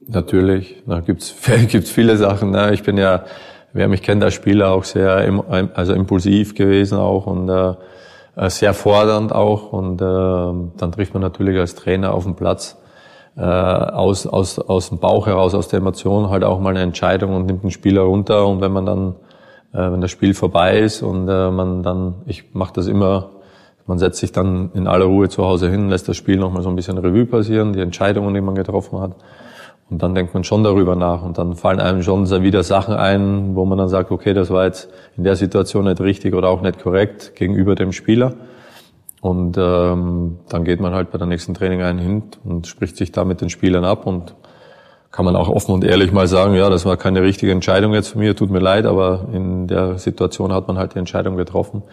Natürlich, 0.06 0.82
da 0.86 1.00
gibt's 1.00 1.34
gibt's 1.68 1.90
viele 1.90 2.18
Sachen. 2.18 2.50
Ne? 2.50 2.74
Ich 2.74 2.82
bin 2.82 2.98
ja, 2.98 3.24
wer 3.72 3.88
mich 3.88 4.02
kennt 4.02 4.22
als 4.22 4.34
Spieler, 4.34 4.72
auch 4.72 4.84
sehr 4.84 5.10
also 5.74 5.94
impulsiv 5.94 6.54
gewesen 6.54 6.98
auch 6.98 7.26
und 7.26 7.48
äh, 7.48 7.74
sehr 8.36 8.74
fordernd 8.74 9.32
auch 9.32 9.72
und 9.72 10.00
äh, 10.00 10.04
dann 10.04 10.92
trifft 10.92 11.14
man 11.14 11.22
natürlich 11.22 11.58
als 11.58 11.74
Trainer 11.74 12.14
auf 12.14 12.24
dem 12.24 12.34
Platz 12.34 12.76
äh, 13.36 13.40
aus, 13.40 14.26
aus, 14.26 14.58
aus 14.58 14.88
dem 14.88 14.98
Bauch 14.98 15.26
heraus, 15.26 15.54
aus 15.54 15.68
der 15.68 15.78
Emotion 15.78 16.30
halt 16.30 16.44
auch 16.44 16.60
mal 16.60 16.70
eine 16.70 16.82
Entscheidung 16.82 17.34
und 17.34 17.46
nimmt 17.46 17.62
den 17.62 17.70
Spieler 17.70 18.02
runter 18.02 18.46
und 18.46 18.60
wenn 18.60 18.72
man 18.72 18.86
dann, 18.86 19.14
äh, 19.72 19.90
wenn 19.92 20.00
das 20.00 20.10
Spiel 20.10 20.34
vorbei 20.34 20.78
ist 20.78 21.02
und 21.02 21.28
äh, 21.28 21.50
man 21.50 21.82
dann, 21.82 22.14
ich 22.26 22.54
mache 22.54 22.72
das 22.74 22.86
immer, 22.86 23.30
man 23.86 23.98
setzt 23.98 24.20
sich 24.20 24.32
dann 24.32 24.70
in 24.74 24.86
aller 24.86 25.04
Ruhe 25.04 25.28
zu 25.28 25.44
Hause 25.44 25.68
hin, 25.70 25.88
lässt 25.88 26.08
das 26.08 26.16
Spiel 26.16 26.38
nochmal 26.38 26.62
so 26.62 26.68
ein 26.68 26.76
bisschen 26.76 26.98
Revue 26.98 27.26
passieren, 27.26 27.72
die 27.72 27.80
Entscheidungen, 27.80 28.34
die 28.34 28.40
man 28.40 28.54
getroffen 28.54 29.00
hat. 29.00 29.12
Und 29.90 30.02
dann 30.02 30.14
denkt 30.14 30.32
man 30.34 30.44
schon 30.44 30.64
darüber 30.64 30.96
nach 30.96 31.22
und 31.22 31.36
dann 31.36 31.54
fallen 31.54 31.78
einem 31.78 32.02
schon 32.02 32.28
wieder 32.42 32.62
Sachen 32.62 32.94
ein, 32.94 33.54
wo 33.54 33.64
man 33.64 33.78
dann 33.78 33.88
sagt, 33.88 34.10
okay, 34.10 34.32
das 34.32 34.50
war 34.50 34.64
jetzt 34.64 34.88
in 35.16 35.24
der 35.24 35.36
Situation 35.36 35.84
nicht 35.84 36.00
richtig 36.00 36.34
oder 36.34 36.48
auch 36.48 36.62
nicht 36.62 36.82
korrekt 36.82 37.36
gegenüber 37.36 37.74
dem 37.74 37.92
Spieler. 37.92 38.34
Und 39.20 39.56
ähm, 39.58 40.38
dann 40.48 40.64
geht 40.64 40.80
man 40.80 40.94
halt 40.94 41.10
bei 41.10 41.18
der 41.18 41.26
nächsten 41.26 41.54
Training 41.54 41.82
ein 41.82 41.98
hin 41.98 42.22
und 42.44 42.66
spricht 42.66 42.96
sich 42.96 43.12
da 43.12 43.24
mit 43.24 43.40
den 43.40 43.50
Spielern 43.50 43.84
ab 43.84 44.06
und 44.06 44.34
kann 45.10 45.24
man 45.24 45.36
auch 45.36 45.48
offen 45.48 45.72
und 45.72 45.84
ehrlich 45.84 46.12
mal 46.12 46.26
sagen, 46.26 46.54
ja, 46.54 46.68
das 46.68 46.84
war 46.84 46.96
keine 46.96 47.22
richtige 47.22 47.52
Entscheidung 47.52 47.94
jetzt 47.94 48.08
von 48.08 48.20
mir, 48.20 48.34
tut 48.34 48.50
mir 48.50 48.58
leid, 48.58 48.84
aber 48.84 49.28
in 49.32 49.68
der 49.68 49.96
Situation 49.96 50.52
hat 50.52 50.66
man 50.66 50.76
halt 50.76 50.94
die 50.94 50.98
Entscheidung 50.98 51.36
getroffen. 51.36 51.84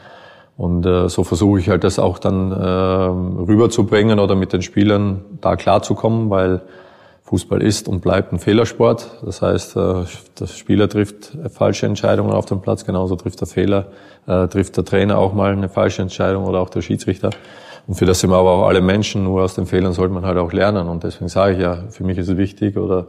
Und 0.58 0.86
äh, 0.86 1.08
so 1.08 1.24
versuche 1.24 1.60
ich 1.60 1.70
halt 1.70 1.84
das 1.84 2.00
auch 2.00 2.20
dann 2.20 2.52
äh, 2.52 2.56
rüberzubringen 2.66 4.20
oder 4.20 4.36
mit 4.36 4.54
den 4.54 4.62
Spielern 4.62 5.24
da 5.40 5.56
klarzukommen, 5.56 6.30
weil 6.30 6.62
Fußball 7.32 7.62
ist 7.62 7.88
und 7.88 8.02
bleibt 8.02 8.34
ein 8.34 8.40
Fehlersport. 8.40 9.20
Das 9.24 9.42
heißt, 9.42 9.78
äh, 9.78 10.04
der 10.38 10.48
Spieler 10.48 10.90
trifft 10.90 11.32
falsche 11.50 11.86
Entscheidungen 11.86 12.34
auf 12.34 12.46
dem 12.46 12.60
Platz, 12.60 12.86
genauso 12.86 13.16
trifft 13.16 13.40
der 13.40 13.48
Fehler, 13.48 13.88
äh, 14.28 14.50
trifft 14.50 14.76
der 14.76 14.84
Trainer 14.84 15.18
auch 15.18 15.34
mal 15.34 15.54
eine 15.54 15.70
falsche 15.70 16.02
Entscheidung 16.02 16.44
oder 16.44 16.60
auch 16.60 16.70
der 16.70 16.82
Schiedsrichter. 16.82 17.30
Und 17.88 17.96
für 17.96 18.06
das 18.06 18.20
sind 18.20 18.32
wir 18.32 18.36
aber 18.36 18.52
auch 18.52 18.68
alle 18.68 18.82
Menschen, 18.82 19.24
nur 19.24 19.44
aus 19.44 19.56
den 19.56 19.66
Fehlern 19.66 19.94
sollte 19.94 20.14
man 20.14 20.26
halt 20.26 20.38
auch 20.38 20.52
lernen. 20.52 20.90
Und 20.90 21.06
deswegen 21.06 21.30
sage 21.30 21.54
ich 21.54 21.60
ja, 21.62 21.78
für 21.90 22.04
mich 22.04 22.18
ist 22.18 22.28
es 22.28 22.36
wichtig 22.36 22.76
oder 22.76 23.08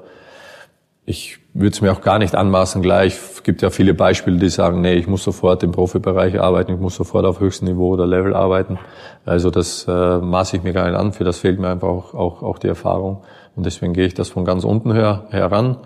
ich 1.05 1.39
würde 1.53 1.71
es 1.71 1.81
mir 1.81 1.91
auch 1.91 2.01
gar 2.01 2.21
nicht 2.21 2.37
anmaßen 2.37 2.81
gleich. 2.81 3.15
Es 3.15 3.43
gibt 3.43 3.61
ja 3.61 3.71
viele 3.71 3.93
Beispiele, 3.93 4.39
die 4.39 4.49
sagen, 4.51 4.83
nee, 4.83 4.95
ich 4.95 5.09
muss 5.09 5.25
sofort 5.25 5.65
im 5.65 5.73
Profibereich 5.73 6.41
arbeiten, 6.41 6.75
ich 6.75 6.81
muss 6.81 6.95
sofort 6.95 7.27
auf 7.27 7.41
höchstem 7.41 7.67
Niveau 7.67 7.89
oder 7.89 8.07
Level 8.07 8.35
arbeiten. 8.35 8.79
Also 9.25 9.51
das 9.51 9.85
äh, 9.89 10.19
maße 10.19 10.59
ich 10.59 10.63
mir 10.63 10.73
gar 10.73 10.89
nicht 10.89 10.97
an, 10.97 11.13
für 11.13 11.25
das 11.25 11.39
fehlt 11.39 11.59
mir 11.59 11.71
einfach 11.71 11.89
auch, 11.89 12.15
auch, 12.15 12.43
auch 12.45 12.59
die 12.61 12.69
Erfahrung. 12.69 13.25
Und 13.57 13.67
deswegen 13.67 13.93
gehe 13.93 14.07
ich 14.07 14.15
das 14.15 14.29
von 14.29 14.45
ganz 14.45 14.65
unten 14.65 14.93
her 14.93 15.25
heran 15.31 15.77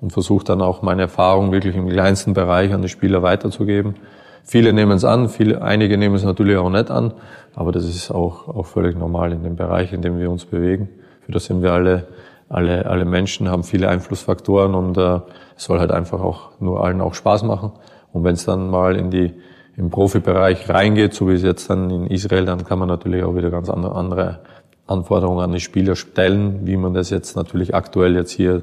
und 0.00 0.12
versuche 0.12 0.44
dann 0.44 0.60
auch 0.60 0.82
meine 0.82 1.02
Erfahrung 1.02 1.52
wirklich 1.52 1.76
im 1.76 1.88
kleinsten 1.88 2.34
Bereich 2.34 2.72
an 2.72 2.82
die 2.82 2.88
Spieler 2.88 3.22
weiterzugeben. 3.22 3.94
Viele 4.42 4.74
nehmen 4.74 4.92
es 4.92 5.04
an, 5.04 5.30
viele, 5.30 5.62
einige 5.62 5.96
nehmen 5.96 6.14
es 6.14 6.24
natürlich 6.24 6.58
auch 6.58 6.68
nicht 6.68 6.90
an, 6.90 7.14
aber 7.54 7.72
das 7.72 7.84
ist 7.84 8.10
auch, 8.10 8.48
auch 8.48 8.66
völlig 8.66 8.98
normal 8.98 9.32
in 9.32 9.42
dem 9.42 9.56
Bereich, 9.56 9.92
in 9.94 10.02
dem 10.02 10.18
wir 10.18 10.30
uns 10.30 10.44
bewegen. 10.44 10.90
Für 11.22 11.32
das 11.32 11.46
sind 11.46 11.62
wir 11.62 11.72
alle, 11.72 12.08
alle, 12.50 12.84
alle 12.84 13.06
Menschen, 13.06 13.48
haben 13.48 13.64
viele 13.64 13.88
Einflussfaktoren 13.88 14.74
und 14.74 14.98
äh, 14.98 15.20
es 15.56 15.64
soll 15.64 15.80
halt 15.80 15.92
einfach 15.92 16.20
auch 16.20 16.50
nur 16.60 16.84
allen 16.84 17.00
auch 17.00 17.14
Spaß 17.14 17.44
machen. 17.44 17.72
Und 18.12 18.24
wenn 18.24 18.34
es 18.34 18.44
dann 18.44 18.68
mal 18.68 18.96
in 18.96 19.10
die 19.10 19.32
im 19.76 19.90
Profibereich 19.90 20.68
reingeht, 20.68 21.14
so 21.14 21.28
wie 21.28 21.34
es 21.34 21.42
jetzt 21.42 21.68
dann 21.68 21.90
in 21.90 22.06
Israel, 22.06 22.44
dann 22.44 22.64
kann 22.64 22.78
man 22.78 22.88
natürlich 22.88 23.24
auch 23.24 23.34
wieder 23.34 23.50
ganz 23.50 23.68
andere, 23.68 23.96
andere 23.96 24.40
Anforderungen 24.86 25.40
an 25.40 25.52
die 25.52 25.60
Spieler 25.60 25.96
stellen, 25.96 26.66
wie 26.66 26.76
man 26.76 26.94
das 26.94 27.10
jetzt 27.10 27.36
natürlich 27.36 27.74
aktuell 27.74 28.14
jetzt 28.14 28.30
hier 28.30 28.62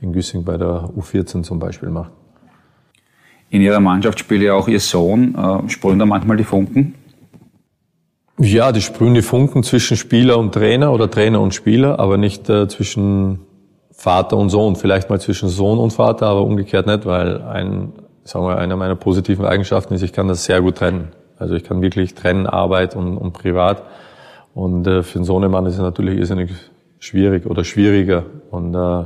in 0.00 0.12
Güssing 0.12 0.44
bei 0.44 0.56
der 0.56 0.90
U14 0.96 1.42
zum 1.42 1.58
Beispiel 1.58 1.90
macht. 1.90 2.10
In 3.50 3.62
Ihrer 3.62 3.80
Mannschaft 3.80 4.18
spielt 4.18 4.42
ja 4.42 4.54
auch 4.54 4.68
Ihr 4.68 4.80
Sohn. 4.80 5.34
Äh, 5.34 5.68
sprühen 5.68 5.98
da 5.98 6.06
manchmal 6.06 6.36
die 6.36 6.44
Funken? 6.44 6.94
Ja, 8.38 8.72
die 8.72 8.80
sprühen 8.80 9.14
die 9.14 9.22
Funken 9.22 9.62
zwischen 9.62 9.96
Spieler 9.96 10.38
und 10.38 10.54
Trainer 10.54 10.92
oder 10.92 11.10
Trainer 11.10 11.40
und 11.40 11.52
Spieler, 11.52 11.98
aber 11.98 12.16
nicht 12.16 12.48
äh, 12.48 12.68
zwischen 12.68 13.40
Vater 13.92 14.36
und 14.38 14.48
Sohn. 14.48 14.76
Vielleicht 14.76 15.10
mal 15.10 15.20
zwischen 15.20 15.48
Sohn 15.48 15.78
und 15.78 15.92
Vater, 15.92 16.26
aber 16.26 16.42
umgekehrt 16.42 16.86
nicht, 16.86 17.04
weil 17.04 17.42
ein, 17.42 17.92
sagen 18.24 18.46
wir, 18.46 18.56
eine 18.56 18.76
meiner 18.76 18.94
positiven 18.94 19.44
Eigenschaften 19.44 19.94
ist, 19.94 20.02
ich 20.02 20.12
kann 20.12 20.26
das 20.26 20.44
sehr 20.44 20.62
gut 20.62 20.76
trennen. 20.76 21.08
Also 21.38 21.54
ich 21.54 21.64
kann 21.64 21.82
wirklich 21.82 22.14
trennen 22.14 22.46
Arbeit 22.46 22.96
und, 22.96 23.18
und 23.18 23.32
Privat. 23.32 23.82
Und 24.54 24.86
äh, 24.86 25.02
für 25.02 25.18
einen 25.18 25.24
Sohnemann 25.24 25.66
ist 25.66 25.74
es 25.74 25.80
natürlich 25.80 26.18
irrsinnig 26.18 26.50
schwierig 26.98 27.46
oder 27.46 27.64
schwieriger. 27.64 28.24
Und 28.50 28.74
äh, 28.74 29.04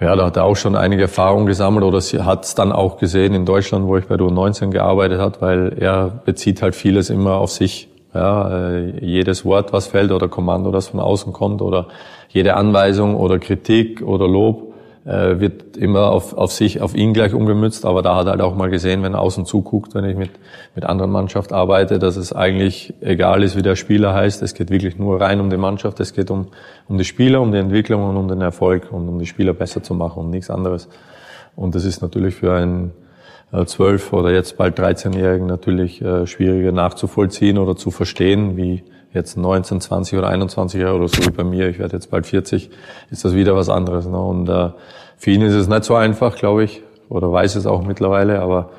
ja, 0.00 0.14
da 0.14 0.26
hat 0.26 0.36
er 0.36 0.44
auch 0.44 0.56
schon 0.56 0.76
einige 0.76 1.02
Erfahrungen 1.02 1.46
gesammelt 1.46 1.84
oder 1.84 1.98
hat 2.00 2.44
es 2.44 2.54
dann 2.54 2.70
auch 2.72 2.98
gesehen 2.98 3.34
in 3.34 3.44
Deutschland, 3.44 3.86
wo 3.86 3.96
ich 3.96 4.06
bei 4.06 4.16
der 4.16 4.26
U19 4.28 4.70
gearbeitet 4.70 5.20
hat, 5.20 5.42
weil 5.42 5.74
er 5.78 6.08
bezieht 6.24 6.62
halt 6.62 6.74
vieles 6.76 7.10
immer 7.10 7.36
auf 7.36 7.50
sich. 7.50 7.88
Ja, 8.14 8.70
äh, 8.70 9.04
jedes 9.04 9.44
Wort, 9.44 9.72
was 9.74 9.86
fällt 9.86 10.12
oder 10.12 10.28
Kommando, 10.28 10.70
das 10.70 10.88
von 10.88 10.98
außen 10.98 11.34
kommt 11.34 11.60
oder 11.60 11.88
jede 12.30 12.54
Anweisung 12.54 13.14
oder 13.14 13.38
Kritik 13.38 14.00
oder 14.00 14.26
Lob 14.26 14.67
äh, 15.04 15.40
wird 15.40 15.76
immer 15.76 16.10
auf, 16.10 16.34
auf 16.34 16.52
sich, 16.52 16.80
auf 16.80 16.94
ihn 16.94 17.14
gleich 17.14 17.34
umgemützt. 17.34 17.84
Aber 17.84 18.02
da 18.02 18.16
hat 18.16 18.26
er 18.26 18.32
halt 18.32 18.40
auch 18.40 18.54
mal 18.54 18.70
gesehen, 18.70 19.02
wenn 19.02 19.14
er 19.14 19.20
außen 19.20 19.46
zuguckt, 19.46 19.94
wenn 19.94 20.04
ich 20.04 20.16
mit, 20.16 20.30
mit 20.74 20.84
anderen 20.84 21.10
Mannschaft 21.10 21.52
arbeite, 21.52 21.98
dass 21.98 22.16
es 22.16 22.32
eigentlich 22.32 22.94
egal 23.00 23.42
ist, 23.42 23.56
wie 23.56 23.62
der 23.62 23.76
Spieler 23.76 24.14
heißt. 24.14 24.42
Es 24.42 24.54
geht 24.54 24.70
wirklich 24.70 24.98
nur 24.98 25.20
rein 25.20 25.40
um 25.40 25.50
die 25.50 25.56
Mannschaft. 25.56 26.00
Es 26.00 26.12
geht 26.12 26.30
um, 26.30 26.48
um 26.88 26.98
die 26.98 27.04
Spieler, 27.04 27.40
um 27.40 27.52
die 27.52 27.58
Entwicklung 27.58 28.08
und 28.08 28.16
um 28.16 28.28
den 28.28 28.40
Erfolg 28.40 28.92
und 28.92 29.08
um 29.08 29.18
die 29.18 29.26
Spieler 29.26 29.54
besser 29.54 29.82
zu 29.82 29.94
machen 29.94 30.20
und 30.20 30.30
nichts 30.30 30.50
anderes. 30.50 30.88
Und 31.56 31.74
das 31.74 31.84
ist 31.84 32.02
natürlich 32.02 32.34
für 32.34 32.52
einen 32.54 32.92
äh, 33.52 33.64
zwölf 33.64 34.12
oder 34.12 34.32
jetzt 34.32 34.56
bald 34.56 34.78
13-Jährigen 34.78 35.46
natürlich 35.46 36.02
äh, 36.02 36.26
schwieriger 36.26 36.72
nachzuvollziehen 36.72 37.58
oder 37.58 37.76
zu 37.76 37.90
verstehen, 37.90 38.56
wie 38.56 38.84
jetzt 39.12 39.36
19, 39.36 39.80
20 39.80 40.18
oder 40.18 40.28
21 40.28 40.80
Jahre 40.80 40.96
oder 40.96 41.08
so 41.08 41.24
wie 41.24 41.30
bei 41.30 41.44
mir, 41.44 41.68
ich 41.68 41.78
werde 41.78 41.94
jetzt 41.94 42.10
bald 42.10 42.26
40, 42.26 42.70
ist 43.10 43.24
das 43.24 43.34
wieder 43.34 43.54
was 43.56 43.68
anderes. 43.68 44.06
Ne? 44.06 44.18
Und 44.18 44.48
äh, 44.48 44.70
für 45.16 45.30
ihn 45.30 45.42
ist 45.42 45.54
es 45.54 45.68
nicht 45.68 45.84
so 45.84 45.94
einfach, 45.94 46.36
glaube 46.36 46.64
ich, 46.64 46.82
oder 47.08 47.32
weiß 47.32 47.56
es 47.56 47.66
auch 47.66 47.82
mittlerweile, 47.82 48.40
aber 48.40 48.70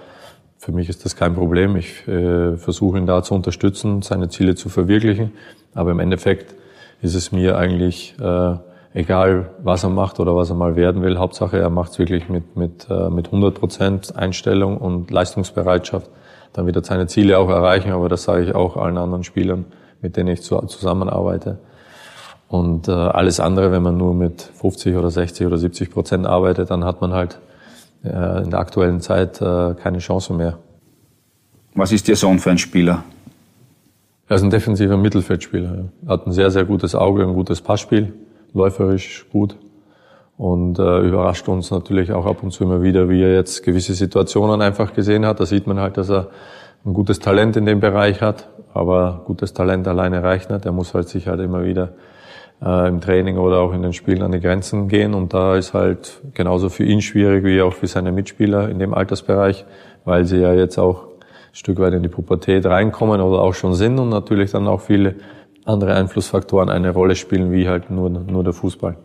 für 0.57 0.71
mich 0.71 0.89
ist 0.89 1.05
das 1.05 1.15
kein 1.15 1.35
Problem. 1.35 1.75
Ich 1.77 2.07
äh, 2.07 2.57
versuche 2.57 2.97
ihn 2.97 3.05
da 3.05 3.23
zu 3.23 3.33
unterstützen, 3.33 4.01
seine 4.01 4.29
Ziele 4.29 4.55
zu 4.55 4.69
verwirklichen. 4.69 5.31
Aber 5.73 5.91
im 5.91 5.99
Endeffekt 5.99 6.53
ist 7.01 7.15
es 7.15 7.31
mir 7.31 7.57
eigentlich 7.57 8.15
äh, 8.19 8.55
egal, 8.93 9.51
was 9.63 9.83
er 9.83 9.89
macht 9.89 10.19
oder 10.19 10.35
was 10.35 10.49
er 10.49 10.55
mal 10.55 10.75
werden 10.75 11.01
will. 11.01 11.17
Hauptsache, 11.17 11.57
er 11.57 11.69
macht 11.69 11.91
es 11.91 11.99
wirklich 11.99 12.27
mit, 12.29 12.57
mit, 12.57 12.87
äh, 12.89 13.09
mit 13.09 13.27
100 13.27 13.55
Prozent 13.55 14.15
Einstellung 14.15 14.77
und 14.77 15.11
Leistungsbereitschaft. 15.11 16.09
Dann 16.53 16.65
wird 16.65 16.75
er 16.75 16.83
seine 16.83 17.07
Ziele 17.07 17.37
auch 17.37 17.49
erreichen, 17.49 17.91
aber 17.91 18.09
das 18.09 18.23
sage 18.23 18.43
ich 18.43 18.55
auch 18.55 18.75
allen 18.75 18.97
anderen 18.97 19.23
Spielern, 19.23 19.65
mit 20.01 20.17
denen 20.17 20.29
ich 20.29 20.41
zusammenarbeite. 20.41 21.59
Und 22.47 22.87
äh, 22.87 22.91
alles 22.91 23.39
andere, 23.39 23.71
wenn 23.71 23.83
man 23.83 23.97
nur 23.97 24.13
mit 24.13 24.41
50 24.41 24.95
oder 24.95 25.11
60 25.11 25.45
oder 25.45 25.57
70 25.57 25.91
Prozent 25.91 26.25
arbeitet, 26.25 26.71
dann 26.71 26.83
hat 26.83 26.99
man 26.99 27.13
halt 27.13 27.39
äh, 28.03 28.43
in 28.43 28.49
der 28.49 28.59
aktuellen 28.59 29.01
Zeit 29.01 29.39
äh, 29.41 29.75
keine 29.75 29.99
Chance 29.99 30.33
mehr. 30.33 30.57
Was 31.75 31.91
ist 31.91 32.09
Ihr 32.09 32.15
Sohn 32.15 32.39
für 32.39 32.49
ein 32.49 32.57
Spieler? 32.57 33.03
Er 34.27 34.35
ist 34.35 34.43
ein 34.43 34.49
defensiver 34.49 34.97
Mittelfeldspieler. 34.97 35.85
Er 36.05 36.13
hat 36.13 36.27
ein 36.27 36.31
sehr, 36.31 36.51
sehr 36.51 36.65
gutes 36.65 36.95
Auge, 36.95 37.23
ein 37.23 37.33
gutes 37.33 37.61
Passspiel, 37.61 38.13
läuferisch 38.53 39.27
gut 39.31 39.55
und 40.37 40.79
äh, 40.79 40.99
überrascht 41.01 41.49
uns 41.49 41.69
natürlich 41.69 42.13
auch 42.13 42.25
ab 42.25 42.43
und 42.43 42.51
zu 42.51 42.63
immer 42.63 42.81
wieder, 42.81 43.09
wie 43.09 43.21
er 43.21 43.33
jetzt 43.33 43.61
gewisse 43.61 43.93
Situationen 43.93 44.61
einfach 44.61 44.93
gesehen 44.93 45.25
hat. 45.25 45.39
Da 45.39 45.45
sieht 45.45 45.67
man 45.67 45.79
halt, 45.79 45.97
dass 45.97 46.09
er 46.09 46.29
ein 46.85 46.93
gutes 46.93 47.19
Talent 47.19 47.57
in 47.57 47.65
dem 47.65 47.79
Bereich 47.79 48.21
hat, 48.21 48.47
aber 48.73 49.21
gutes 49.25 49.53
Talent 49.53 49.87
alleine 49.87 50.23
reicht 50.23 50.49
nicht. 50.49 50.65
Er 50.65 50.71
muss 50.71 50.93
halt 50.93 51.09
sich 51.09 51.27
halt 51.27 51.39
immer 51.39 51.63
wieder 51.63 51.89
äh, 52.61 52.87
im 52.87 53.01
Training 53.01 53.37
oder 53.37 53.59
auch 53.59 53.73
in 53.73 53.81
den 53.81 53.93
Spielen 53.93 54.21
an 54.21 54.31
die 54.31 54.39
Grenzen 54.39 54.87
gehen. 54.87 55.13
Und 55.13 55.33
da 55.33 55.55
ist 55.55 55.73
halt 55.73 56.21
genauso 56.33 56.69
für 56.69 56.83
ihn 56.83 57.01
schwierig 57.01 57.43
wie 57.43 57.61
auch 57.61 57.73
für 57.73 57.87
seine 57.87 58.11
Mitspieler 58.11 58.69
in 58.69 58.79
dem 58.79 58.93
Altersbereich, 58.93 59.65
weil 60.05 60.25
sie 60.25 60.37
ja 60.37 60.53
jetzt 60.53 60.77
auch 60.77 61.03
ein 61.03 61.55
Stück 61.55 61.79
weit 61.79 61.93
in 61.93 62.03
die 62.03 62.09
Pubertät 62.09 62.65
reinkommen 62.65 63.21
oder 63.21 63.41
auch 63.41 63.53
schon 63.53 63.73
sind 63.73 63.99
und 63.99 64.09
natürlich 64.09 64.51
dann 64.51 64.67
auch 64.67 64.81
viele 64.81 65.15
andere 65.65 65.95
Einflussfaktoren 65.95 66.69
eine 66.69 66.91
Rolle 66.91 67.15
spielen, 67.15 67.51
wie 67.51 67.67
halt 67.67 67.89
nur, 67.89 68.09
nur 68.09 68.43
der 68.43 68.53
Fußball. 68.53 68.97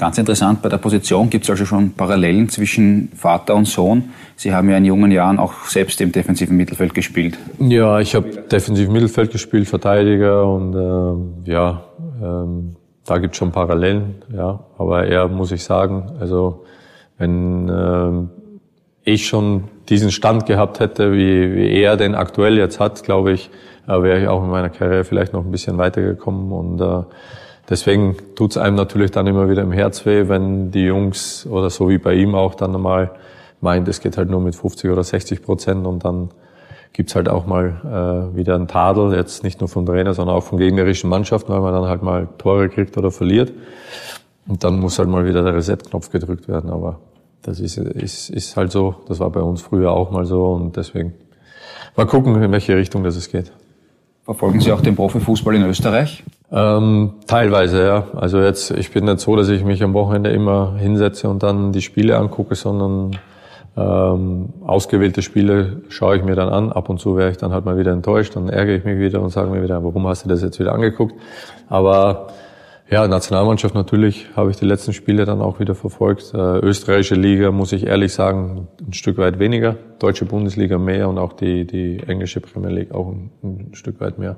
Ganz 0.00 0.16
interessant, 0.16 0.62
bei 0.62 0.70
der 0.70 0.78
Position 0.78 1.28
gibt 1.28 1.44
es 1.44 1.50
also 1.50 1.66
schon 1.66 1.92
Parallelen 1.92 2.48
zwischen 2.48 3.10
Vater 3.14 3.54
und 3.54 3.66
Sohn. 3.66 4.14
Sie 4.34 4.54
haben 4.54 4.70
ja 4.70 4.78
in 4.78 4.86
jungen 4.86 5.10
Jahren 5.10 5.38
auch 5.38 5.66
selbst 5.66 6.00
im 6.00 6.10
defensiven 6.10 6.56
Mittelfeld 6.56 6.94
gespielt. 6.94 7.38
Ja, 7.58 8.00
ich 8.00 8.14
habe 8.14 8.30
defensiv 8.50 8.88
Mittelfeld 8.88 9.30
gespielt, 9.30 9.68
Verteidiger 9.68 10.50
und 10.50 10.74
äh, 11.44 11.50
ja, 11.50 11.84
ähm, 12.22 12.76
da 13.04 13.18
gibt 13.18 13.34
es 13.34 13.38
schon 13.38 13.52
Parallelen, 13.52 14.14
ja. 14.34 14.60
Aber 14.78 15.06
eher 15.06 15.28
muss 15.28 15.52
ich 15.52 15.64
sagen, 15.64 16.12
also 16.18 16.64
wenn 17.18 17.68
äh, 17.68 19.12
ich 19.12 19.26
schon 19.26 19.64
diesen 19.90 20.10
Stand 20.10 20.46
gehabt 20.46 20.80
hätte, 20.80 21.12
wie, 21.12 21.54
wie 21.54 21.78
er 21.78 21.98
den 21.98 22.14
aktuell 22.14 22.56
jetzt 22.56 22.80
hat, 22.80 23.02
glaube 23.02 23.32
ich, 23.32 23.50
äh, 23.86 24.02
wäre 24.02 24.22
ich 24.22 24.28
auch 24.28 24.42
in 24.42 24.48
meiner 24.48 24.70
Karriere 24.70 25.04
vielleicht 25.04 25.34
noch 25.34 25.44
ein 25.44 25.50
bisschen 25.50 25.76
weitergekommen 25.76 26.52
und 26.52 26.80
äh, 26.80 27.02
deswegen 27.70 28.16
tut's 28.34 28.56
einem 28.56 28.76
natürlich 28.76 29.12
dann 29.12 29.26
immer 29.26 29.48
wieder 29.48 29.62
im 29.62 29.72
Herz 29.72 30.04
weh, 30.04 30.28
wenn 30.28 30.70
die 30.70 30.84
Jungs 30.84 31.46
oder 31.46 31.70
so 31.70 31.88
wie 31.88 31.98
bei 31.98 32.14
ihm 32.14 32.34
auch 32.34 32.54
dann 32.54 32.74
einmal 32.74 33.12
meint, 33.60 33.88
es 33.88 34.00
geht 34.00 34.16
halt 34.16 34.28
nur 34.28 34.40
mit 34.40 34.54
50 34.54 34.90
oder 34.90 35.04
60 35.04 35.42
Prozent 35.42 35.86
und 35.86 36.04
dann 36.04 36.30
gibt's 36.92 37.14
halt 37.14 37.28
auch 37.28 37.46
mal 37.46 38.30
äh, 38.32 38.36
wieder 38.36 38.56
einen 38.56 38.66
Tadel, 38.66 39.14
jetzt 39.14 39.44
nicht 39.44 39.60
nur 39.60 39.68
vom 39.68 39.86
Trainer, 39.86 40.12
sondern 40.14 40.36
auch 40.36 40.42
von 40.42 40.58
gegnerischen 40.58 41.08
Mannschaften, 41.08 41.52
weil 41.52 41.60
man 41.60 41.72
dann 41.72 41.86
halt 41.86 42.02
mal 42.02 42.28
Tore 42.38 42.68
kriegt 42.68 42.96
oder 42.98 43.10
verliert. 43.10 43.52
Und 44.48 44.64
dann 44.64 44.80
muss 44.80 44.98
halt 44.98 45.08
mal 45.08 45.24
wieder 45.24 45.44
der 45.44 45.54
Reset-Knopf 45.54 46.10
gedrückt 46.10 46.48
werden. 46.48 46.70
Aber 46.70 46.98
das 47.42 47.60
ist, 47.60 47.78
ist, 47.78 48.30
ist 48.30 48.56
halt 48.56 48.72
so. 48.72 48.96
Das 49.06 49.20
war 49.20 49.30
bei 49.30 49.40
uns 49.40 49.62
früher 49.62 49.92
auch 49.92 50.10
mal 50.10 50.24
so 50.24 50.46
und 50.52 50.76
deswegen 50.76 51.14
mal 51.96 52.06
gucken, 52.06 52.42
in 52.42 52.50
welche 52.50 52.76
Richtung 52.76 53.04
das 53.04 53.14
es 53.14 53.30
geht. 53.30 53.52
Verfolgen 54.24 54.60
Sie 54.60 54.72
auch 54.72 54.80
den 54.80 54.96
Profifußball 54.96 55.54
in 55.54 55.62
Österreich? 55.62 56.24
Ähm, 56.52 57.14
teilweise, 57.26 57.84
ja. 57.84 58.06
Also 58.14 58.40
jetzt, 58.40 58.72
ich 58.72 58.92
bin 58.92 59.04
nicht 59.04 59.20
so, 59.20 59.36
dass 59.36 59.48
ich 59.48 59.64
mich 59.64 59.82
am 59.82 59.94
Wochenende 59.94 60.30
immer 60.30 60.76
hinsetze 60.76 61.28
und 61.28 61.42
dann 61.42 61.72
die 61.72 61.82
Spiele 61.82 62.18
angucke, 62.18 62.54
sondern 62.54 63.18
ähm, 63.76 64.48
ausgewählte 64.66 65.22
Spiele 65.22 65.82
schaue 65.88 66.16
ich 66.16 66.24
mir 66.24 66.34
dann 66.34 66.48
an. 66.48 66.72
Ab 66.72 66.88
und 66.88 66.98
zu 66.98 67.16
wäre 67.16 67.30
ich 67.30 67.36
dann 67.36 67.52
halt 67.52 67.64
mal 67.64 67.78
wieder 67.78 67.92
enttäuscht, 67.92 68.34
dann 68.34 68.48
ärgere 68.48 68.74
ich 68.74 68.84
mich 68.84 68.98
wieder 68.98 69.20
und 69.20 69.30
sage 69.30 69.50
mir 69.50 69.62
wieder, 69.62 69.84
warum 69.84 70.06
hast 70.08 70.24
du 70.24 70.28
das 70.28 70.42
jetzt 70.42 70.58
wieder 70.58 70.72
angeguckt? 70.72 71.14
Aber 71.68 72.28
ja, 72.90 73.06
Nationalmannschaft 73.06 73.76
natürlich 73.76 74.26
habe 74.34 74.50
ich 74.50 74.56
die 74.56 74.64
letzten 74.64 74.92
Spiele 74.92 75.24
dann 75.24 75.40
auch 75.40 75.60
wieder 75.60 75.76
verfolgt. 75.76 76.34
Äh, 76.34 76.58
österreichische 76.58 77.14
Liga 77.14 77.52
muss 77.52 77.70
ich 77.70 77.86
ehrlich 77.86 78.12
sagen, 78.12 78.66
ein 78.84 78.92
Stück 78.92 79.18
weit 79.18 79.38
weniger. 79.38 79.76
Deutsche 80.00 80.24
Bundesliga 80.24 80.76
mehr 80.76 81.08
und 81.08 81.18
auch 81.18 81.32
die, 81.32 81.64
die 81.64 82.00
englische 82.04 82.40
Premier 82.40 82.70
League 82.70 82.92
auch 82.92 83.06
ein, 83.06 83.30
ein 83.44 83.74
Stück 83.74 84.00
weit 84.00 84.18
mehr. 84.18 84.36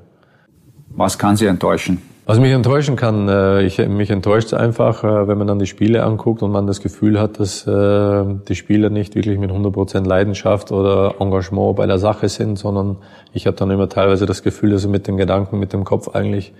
Was 0.95 1.17
kann 1.17 1.35
Sie 1.35 1.47
enttäuschen? 1.47 2.01
Was 2.25 2.39
mich 2.39 2.53
enttäuschen 2.53 2.95
kann, 2.95 3.27
äh, 3.27 3.63
ich, 3.63 3.79
mich 3.79 4.09
enttäuscht 4.09 4.53
einfach, 4.53 5.03
äh, 5.03 5.27
wenn 5.27 5.37
man 5.37 5.47
dann 5.47 5.59
die 5.59 5.65
Spiele 5.65 6.03
anguckt 6.03 6.41
und 6.41 6.51
man 6.51 6.67
das 6.67 6.79
Gefühl 6.79 7.19
hat, 7.19 7.37
dass 7.39 7.67
äh, 7.67 8.23
die 8.47 8.55
Spieler 8.55 8.89
nicht 8.89 9.15
wirklich 9.15 9.37
mit 9.39 9.51
100% 9.51 10.07
Leidenschaft 10.07 10.71
oder 10.71 11.15
Engagement 11.19 11.75
bei 11.75 11.85
der 11.85 11.97
Sache 11.97 12.29
sind, 12.29 12.57
sondern 12.57 12.97
ich 13.33 13.45
habe 13.45 13.57
dann 13.57 13.71
immer 13.71 13.89
teilweise 13.89 14.25
das 14.25 14.41
Gefühl, 14.41 14.69
dass 14.69 14.83
sie 14.83 14.87
mit 14.87 15.05
dem 15.07 15.17
Gedanken, 15.17 15.59
mit 15.59 15.73
dem 15.73 15.83
Kopf 15.83 16.15
eigentlich 16.15 16.53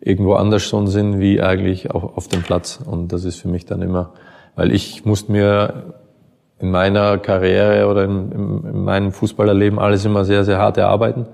irgendwo 0.00 0.34
anders 0.34 0.62
schon 0.62 0.88
sind, 0.88 1.20
wie 1.20 1.40
eigentlich 1.40 1.90
auf, 1.90 2.16
auf 2.16 2.28
dem 2.28 2.42
Platz. 2.42 2.80
Und 2.84 3.12
das 3.12 3.24
ist 3.24 3.36
für 3.40 3.48
mich 3.48 3.64
dann 3.64 3.80
immer, 3.80 4.12
weil 4.56 4.72
ich 4.72 5.06
musste 5.06 5.32
mir 5.32 5.94
in 6.58 6.70
meiner 6.70 7.16
Karriere 7.16 7.86
oder 7.86 8.04
in, 8.04 8.32
in 8.32 8.84
meinem 8.84 9.12
Fußballerleben 9.12 9.78
alles 9.78 10.04
immer 10.04 10.26
sehr, 10.26 10.44
sehr 10.44 10.58
hart 10.58 10.76
erarbeiten. 10.76 11.26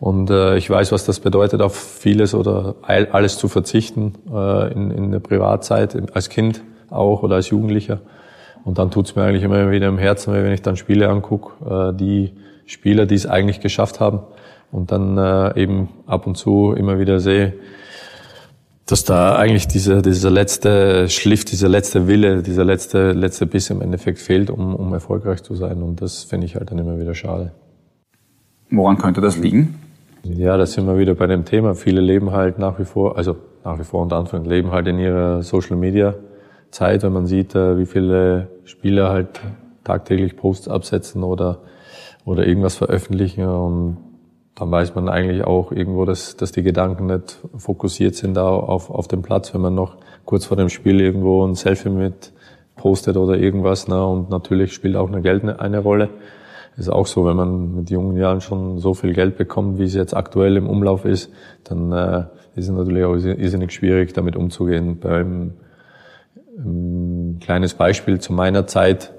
Und 0.00 0.30
äh, 0.30 0.56
ich 0.56 0.70
weiß, 0.70 0.92
was 0.92 1.04
das 1.04 1.18
bedeutet, 1.20 1.60
auf 1.60 1.76
vieles 1.76 2.34
oder 2.34 2.76
alles 2.82 3.36
zu 3.36 3.48
verzichten 3.48 4.14
äh, 4.32 4.72
in, 4.72 4.90
in 4.90 5.10
der 5.10 5.18
Privatzeit, 5.18 5.96
als 6.14 6.28
Kind 6.28 6.62
auch 6.90 7.22
oder 7.22 7.36
als 7.36 7.50
Jugendlicher. 7.50 8.00
Und 8.64 8.78
dann 8.78 8.90
tut's 8.90 9.16
mir 9.16 9.24
eigentlich 9.24 9.42
immer 9.42 9.70
wieder 9.70 9.88
im 9.88 9.98
Herzen, 9.98 10.32
wenn 10.32 10.52
ich 10.52 10.62
dann 10.62 10.76
Spiele 10.76 11.08
angucke, 11.08 11.90
äh, 11.90 11.96
die 11.96 12.32
Spieler, 12.66 13.06
die 13.06 13.14
es 13.14 13.26
eigentlich 13.26 13.60
geschafft 13.60 13.98
haben 13.98 14.20
und 14.70 14.92
dann 14.92 15.16
äh, 15.16 15.60
eben 15.60 15.88
ab 16.06 16.26
und 16.26 16.36
zu 16.36 16.74
immer 16.76 16.98
wieder 16.98 17.18
sehe, 17.18 17.54
dass 18.86 19.04
da 19.04 19.36
eigentlich 19.36 19.68
dieser, 19.68 20.00
dieser 20.00 20.30
letzte 20.30 21.08
Schliff, 21.08 21.44
dieser 21.44 21.68
letzte 21.68 22.06
Wille, 22.06 22.42
dieser 22.42 22.64
letzte, 22.64 23.12
letzte 23.12 23.46
Biss 23.46 23.68
im 23.70 23.82
Endeffekt 23.82 24.18
fehlt, 24.18 24.48
um, 24.48 24.74
um 24.74 24.92
erfolgreich 24.94 25.42
zu 25.42 25.54
sein. 25.54 25.82
Und 25.82 26.00
das 26.00 26.24
finde 26.24 26.46
ich 26.46 26.54
halt 26.54 26.70
dann 26.70 26.78
immer 26.78 26.98
wieder 26.98 27.14
schade. 27.14 27.52
Woran 28.70 28.96
könnte 28.96 29.20
das 29.20 29.36
liegen? 29.36 29.87
Ja, 30.34 30.58
da 30.58 30.66
sind 30.66 30.86
wir 30.86 30.98
wieder 30.98 31.14
bei 31.14 31.26
dem 31.26 31.46
Thema. 31.46 31.74
Viele 31.74 32.02
leben 32.02 32.32
halt 32.32 32.58
nach 32.58 32.78
wie 32.78 32.84
vor, 32.84 33.16
also 33.16 33.36
nach 33.64 33.78
wie 33.78 33.84
vor 33.84 34.02
unter 34.02 34.16
Anfang, 34.16 34.44
leben 34.44 34.72
halt 34.72 34.86
in 34.86 34.98
ihrer 34.98 35.42
Social 35.42 35.76
Media 35.76 36.14
Zeit, 36.70 37.02
wenn 37.02 37.14
man 37.14 37.26
sieht, 37.26 37.54
äh, 37.54 37.78
wie 37.78 37.86
viele 37.86 38.48
Spieler 38.64 39.08
halt 39.08 39.40
tagtäglich 39.84 40.36
Posts 40.36 40.68
absetzen 40.68 41.22
oder, 41.22 41.60
oder 42.26 42.46
irgendwas 42.46 42.76
veröffentlichen 42.76 43.46
und 43.46 43.96
dann 44.54 44.70
weiß 44.70 44.94
man 44.94 45.08
eigentlich 45.08 45.44
auch 45.44 45.72
irgendwo, 45.72 46.04
dass, 46.04 46.36
dass 46.36 46.52
die 46.52 46.62
Gedanken 46.62 47.06
nicht 47.06 47.38
fokussiert 47.56 48.14
sind 48.14 48.34
da 48.34 48.48
auf, 48.48 48.90
auf 48.90 49.08
dem 49.08 49.22
Platz, 49.22 49.54
wenn 49.54 49.62
man 49.62 49.74
noch 49.74 49.96
kurz 50.26 50.44
vor 50.44 50.58
dem 50.58 50.68
Spiel 50.68 51.00
irgendwo 51.00 51.46
ein 51.46 51.54
Selfie 51.54 51.88
mit 51.90 52.32
postet 52.76 53.16
oder 53.16 53.38
irgendwas. 53.38 53.88
Ne? 53.88 54.04
Und 54.04 54.28
natürlich 54.28 54.74
spielt 54.74 54.96
auch 54.96 55.08
eine 55.08 55.22
Geld 55.22 55.44
eine 55.44 55.78
Rolle. 55.78 56.10
Ist 56.78 56.88
auch 56.88 57.06
so, 57.06 57.26
wenn 57.26 57.36
man 57.36 57.74
mit 57.74 57.90
jungen 57.90 58.16
Jahren 58.16 58.40
schon 58.40 58.78
so 58.78 58.94
viel 58.94 59.12
Geld 59.12 59.36
bekommt, 59.36 59.78
wie 59.78 59.84
es 59.84 59.94
jetzt 59.94 60.14
aktuell 60.14 60.56
im 60.56 60.68
Umlauf 60.68 61.04
ist, 61.04 61.32
dann 61.64 61.90
äh, 61.90 62.24
ist 62.54 62.68
es 62.68 62.70
natürlich 62.70 63.04
auch 63.04 63.14
irrsinnig 63.14 63.72
schwierig, 63.72 64.14
damit 64.14 64.36
umzugehen. 64.36 65.00
Beim 65.00 65.54
ein 66.56 67.38
kleines 67.40 67.74
Beispiel 67.74 68.20
zu 68.20 68.32
meiner 68.32 68.66
Zeit. 68.66 69.12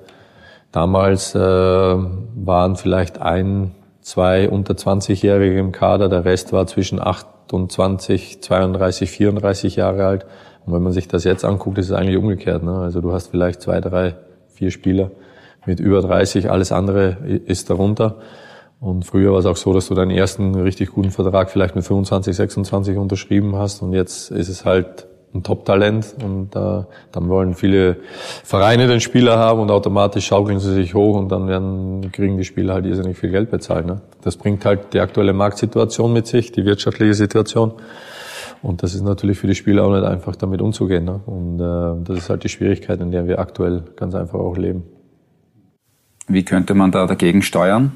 Damals 0.72 1.36
äh, 1.36 1.40
waren 1.40 2.76
vielleicht 2.76 3.22
ein, 3.22 3.72
zwei 4.02 4.50
unter 4.50 4.74
20-Jährige 4.76 5.60
im 5.60 5.72
Kader, 5.72 6.10
der 6.10 6.26
Rest 6.26 6.54
war 6.54 6.68
zwischen 6.68 7.02
28, 7.02 8.42
32, 8.42 9.10
34 9.10 9.76
Jahre 9.76 10.06
alt. 10.06 10.26
Und 10.66 10.74
wenn 10.74 10.84
man 10.84 10.92
sich 10.92 11.08
das 11.08 11.24
jetzt 11.24 11.46
anguckt, 11.46 11.78
ist 11.78 11.88
es 11.88 11.92
eigentlich 11.92 12.18
umgekehrt. 12.18 12.64
Ne? 12.64 12.74
Also 12.74 13.02
du 13.02 13.12
hast 13.12 13.28
vielleicht 13.28 13.62
zwei, 13.62 13.82
drei, 13.82 14.16
vier 14.50 14.72
Spieler 14.72 15.12
mit 15.66 15.80
über 15.80 16.02
30, 16.02 16.50
alles 16.50 16.72
andere 16.72 17.18
ist 17.46 17.70
darunter. 17.70 18.18
Und 18.80 19.06
früher 19.06 19.32
war 19.32 19.40
es 19.40 19.46
auch 19.46 19.58
so, 19.58 19.74
dass 19.74 19.88
du 19.88 19.96
deinen 19.96 20.12
ersten 20.12 20.56
richtig 20.56 20.92
guten 20.92 21.12
Vertrag 21.12 21.52
vielleicht 21.52 21.76
mit 21.76 21.84
25, 21.84 22.36
26 22.36 22.98
unterschrieben 22.98 23.56
hast 23.58 23.82
und 23.82 23.94
jetzt 23.94 24.32
ist 24.32 24.48
es 24.48 24.64
halt 24.64 25.08
ein 25.34 25.44
Top-Talent 25.44 26.16
und 26.24 26.56
äh, 26.56 26.84
dann 27.12 27.30
wollen 27.30 27.54
viele 27.54 27.98
Vereine 28.44 28.88
den 28.88 29.00
Spieler 29.00 29.38
haben 29.38 29.60
und 29.60 29.70
automatisch 29.70 30.26
schaukeln 30.26 30.60
sie 30.60 30.74
sich 30.74 30.96
hoch 30.96 31.16
und 31.16 31.30
dann 31.30 31.48
werden, 31.48 32.12
kriegen 32.12 32.38
die 32.38 32.46
Spieler 32.46 32.74
halt 32.74 32.86
irrsinnig 32.86 33.18
viel 33.18 33.30
Geld 33.30 33.52
bezahlt. 33.52 33.86
Ne? 33.86 34.02
Das 34.24 34.38
bringt 34.38 34.66
halt 34.66 34.94
die 34.94 35.02
aktuelle 35.02 35.34
Marktsituation 35.34 36.14
mit 36.14 36.26
sich, 36.26 36.52
die 36.52 36.66
wirtschaftliche 36.66 37.14
Situation 37.14 37.74
und 38.62 38.82
das 38.82 38.96
ist 38.96 39.04
natürlich 39.04 39.38
für 39.38 39.48
die 39.48 39.56
Spieler 39.56 39.84
auch 39.84 39.94
nicht 39.94 40.04
einfach 40.04 40.36
damit 40.36 40.62
umzugehen. 40.62 41.06
Ne? 41.06 41.20
Und 41.26 41.60
äh, 41.60 42.06
das 42.06 42.18
ist 42.18 42.30
halt 42.30 42.44
die 42.44 42.50
Schwierigkeit, 42.50 43.00
in 43.00 43.12
der 43.12 43.28
wir 43.28 43.40
aktuell 43.40 43.84
ganz 43.96 44.16
einfach 44.16 44.40
auch 44.40 44.58
leben. 44.58 44.84
Wie 46.30 46.44
könnte 46.44 46.76
man 46.76 46.92
da 46.92 47.06
dagegen 47.08 47.42
steuern? 47.42 47.92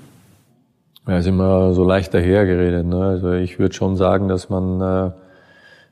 Ja, 1.08 1.18
ist 1.18 1.28
immer 1.28 1.74
so 1.74 1.84
leicht 1.84 2.14
dahergeredet. 2.14 2.86
Ne? 2.86 2.98
Also 2.98 3.32
ich 3.34 3.60
würde 3.60 3.76
schon 3.76 3.96
sagen, 3.96 4.28
dass 4.28 4.50
man 4.50 4.82
äh, 4.82 5.12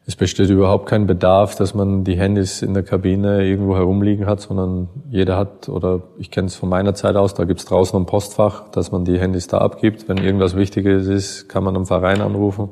es 0.08 0.16
besteht 0.16 0.50
überhaupt 0.50 0.88
kein 0.88 1.06
Bedarf, 1.06 1.56
dass 1.56 1.76
man 1.76 2.04
die 2.04 2.18
Handys 2.18 2.64
in 2.64 2.74
der 2.74 2.82
Kabine 2.82 3.46
irgendwo 3.46 3.76
herumliegen 3.76 4.26
hat, 4.26 4.42
sondern 4.42 4.90
jeder 5.12 5.38
hat, 5.38 5.70
oder 5.70 6.02
ich 6.18 6.32
kenne 6.32 6.48
es 6.48 6.56
von 6.56 6.70
meiner 6.70 6.96
Zeit 6.96 7.16
aus, 7.16 7.36
da 7.36 7.46
gibt's 7.46 7.66
draußen 7.66 8.00
ein 8.00 8.08
Postfach, 8.08 8.70
dass 8.72 8.92
man 8.92 9.06
die 9.06 9.20
Handys 9.20 9.48
da 9.48 9.60
abgibt. 9.60 10.10
Wenn 10.10 10.18
irgendwas 10.18 10.56
Wichtiges 10.56 11.08
ist, 11.08 11.48
kann 11.48 11.64
man 11.64 11.76
am 11.76 11.86
Verein 11.86 12.22
anrufen. 12.22 12.70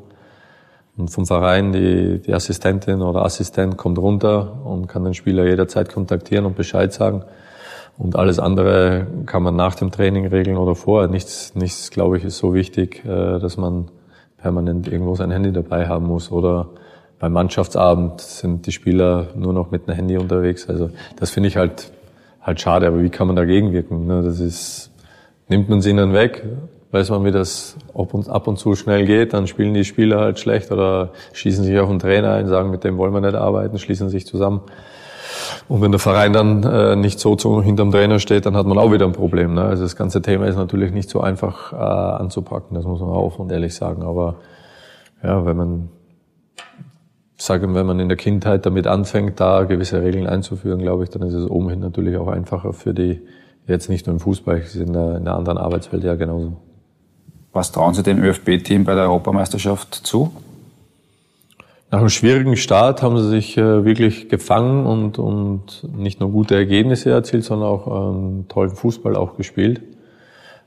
Und 0.97 1.09
vom 1.09 1.27
Verein, 1.27 1.71
die, 1.71 2.19
die 2.19 2.33
Assistentin 2.33 3.01
oder 3.01 3.23
Assistent 3.23 3.77
kommt 3.77 3.99
runter 3.99 4.65
und 4.65 4.87
kann 4.87 5.03
den 5.05 5.13
Spieler 5.13 5.45
jederzeit 5.45 5.93
kontaktieren 5.93 6.45
und 6.45 6.55
Bescheid 6.55 6.91
sagen. 6.91 7.23
Und 7.99 8.15
alles 8.15 8.39
andere 8.39 9.05
kann 9.27 9.43
man 9.43 9.55
nach 9.55 9.75
dem 9.75 9.91
Training 9.91 10.25
regeln 10.25 10.57
oder 10.57 10.73
vorher. 10.73 11.09
Nichts, 11.09 11.53
nichts 11.53 11.91
glaube 11.91 12.17
ich, 12.17 12.23
ist 12.23 12.37
so 12.37 12.55
wichtig, 12.55 13.05
äh, 13.05 13.39
dass 13.39 13.57
man 13.57 13.89
permanent 14.37 14.87
irgendwo 14.87 15.13
sein 15.15 15.29
Handy 15.29 15.51
dabei 15.51 15.87
haben 15.87 16.07
muss 16.07 16.31
oder 16.31 16.69
beim 17.19 17.33
Mannschaftsabend 17.33 18.21
sind 18.21 18.65
die 18.65 18.71
Spieler 18.71 19.27
nur 19.35 19.53
noch 19.53 19.69
mit 19.69 19.87
einem 19.87 19.97
Handy 19.97 20.17
unterwegs. 20.17 20.67
Also 20.67 20.89
das 21.17 21.29
finde 21.29 21.49
ich 21.49 21.57
halt 21.57 21.91
halt 22.41 22.61
schade. 22.61 22.87
Aber 22.87 23.03
wie 23.03 23.09
kann 23.09 23.27
man 23.27 23.35
dagegen 23.35 23.73
wirken? 23.73 24.07
Ne? 24.07 24.23
Das 24.23 24.39
ist 24.39 24.89
nimmt 25.49 25.67
man 25.67 25.81
sie 25.81 25.89
ihnen 25.89 26.13
weg, 26.13 26.45
weiß 26.91 27.09
man, 27.09 27.25
wie 27.25 27.31
das 27.31 27.75
ab 27.93 28.13
und, 28.13 28.29
ab 28.29 28.47
und 28.47 28.57
zu 28.57 28.75
schnell 28.75 29.05
geht, 29.05 29.33
dann 29.33 29.47
spielen 29.47 29.73
die 29.73 29.83
Spieler 29.83 30.19
halt 30.19 30.39
schlecht 30.39 30.71
oder 30.71 31.11
schießen 31.33 31.63
sich 31.63 31.77
auf 31.79 31.89
den 31.89 31.99
Trainer 31.99 32.33
ein, 32.33 32.47
sagen, 32.47 32.69
mit 32.69 32.83
dem 32.83 32.97
wollen 32.97 33.13
wir 33.13 33.21
nicht 33.21 33.35
arbeiten, 33.35 33.77
schließen 33.77 34.09
sich 34.09 34.25
zusammen. 34.25 34.61
Und 35.67 35.81
wenn 35.81 35.91
der 35.91 35.99
Verein 35.99 36.33
dann 36.33 36.63
äh, 36.63 36.95
nicht 36.95 37.19
so 37.19 37.35
zu, 37.35 37.61
hinterm 37.61 37.91
Trainer 37.91 38.19
steht, 38.19 38.45
dann 38.45 38.55
hat 38.55 38.65
man 38.65 38.77
auch 38.77 38.91
wieder 38.91 39.05
ein 39.05 39.13
Problem. 39.13 39.53
Ne? 39.53 39.63
Also 39.63 39.83
das 39.83 39.95
ganze 39.95 40.21
Thema 40.21 40.47
ist 40.47 40.55
natürlich 40.55 40.91
nicht 40.91 41.09
so 41.09 41.21
einfach 41.21 41.73
äh, 41.73 41.75
anzupacken, 41.75 42.75
das 42.75 42.85
muss 42.85 42.99
man 42.99 43.09
auch 43.09 43.39
und 43.39 43.51
ehrlich 43.51 43.75
sagen. 43.75 44.03
Aber 44.03 44.35
ja, 45.23 45.45
wenn 45.45 45.57
man 45.57 45.89
sage, 47.41 47.73
wenn 47.73 47.85
man 47.85 47.99
in 47.99 48.09
der 48.09 48.17
Kindheit 48.17 48.65
damit 48.65 48.87
anfängt, 48.87 49.39
da 49.39 49.63
gewisse 49.63 50.01
Regeln 50.01 50.27
einzuführen, 50.27 50.79
glaube 50.79 51.03
ich, 51.03 51.09
dann 51.09 51.21
ist 51.21 51.33
es 51.33 51.49
obenhin 51.49 51.79
natürlich 51.79 52.17
auch 52.17 52.27
einfacher 52.27 52.73
für 52.73 52.93
die, 52.93 53.21
jetzt 53.65 53.89
nicht 53.89 54.07
nur 54.07 54.15
im 54.15 54.19
Fußball, 54.19 54.57
es 54.57 54.75
ist 54.75 54.81
in 54.81 54.93
der, 54.93 55.17
in 55.17 55.25
der 55.25 55.35
anderen 55.35 55.57
Arbeitswelt 55.57 56.03
ja 56.03 56.15
genauso. 56.15 56.57
Was 57.53 57.71
trauen 57.71 57.93
Sie 57.93 58.03
dem 58.03 58.21
ÖFB-Team 58.21 58.83
bei 58.83 58.93
der 58.93 59.05
Europameisterschaft 59.05 59.93
zu? 59.93 60.31
Nach 61.91 61.99
einem 61.99 62.09
schwierigen 62.09 62.55
Start 62.55 63.01
haben 63.01 63.17
sie 63.17 63.29
sich 63.29 63.57
äh, 63.57 63.83
wirklich 63.83 64.29
gefangen 64.29 64.85
und, 64.85 65.17
und 65.17 65.87
nicht 65.91 66.19
nur 66.19 66.29
gute 66.29 66.53
Ergebnisse 66.53 67.09
erzielt, 67.09 67.43
sondern 67.43 67.67
auch 67.67 67.87
einen 67.87 68.47
tollen 68.47 68.75
Fußball 68.75 69.15
auch 69.15 69.37
gespielt. 69.37 69.81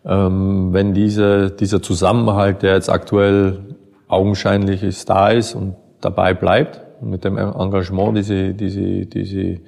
Ähm, 0.05 0.73
wenn 0.73 0.95
diese, 0.95 1.53
dieser 1.53 1.81
Zusammenhalt, 1.81 2.63
der 2.63 2.75
jetzt 2.75 2.89
aktuell 2.89 3.77
augenscheinlich 4.09 4.83
ist, 4.83 5.09
da 5.09 5.29
ist 5.29 5.55
und 5.55 5.77
dabei 6.01 6.35
bleibt 6.35 6.81
mit 7.01 7.23
dem 7.23 7.39
Engagement, 7.39 8.17
die 8.17 8.23
sie, 8.23 8.55
die 8.55 8.69
sie, 8.69 9.07
die 9.07 9.25
sie 9.25 9.61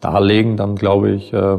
darlegen, 0.00 0.56
dann 0.56 0.74
glaube 0.74 1.10
ich, 1.10 1.32
äh, 1.32 1.58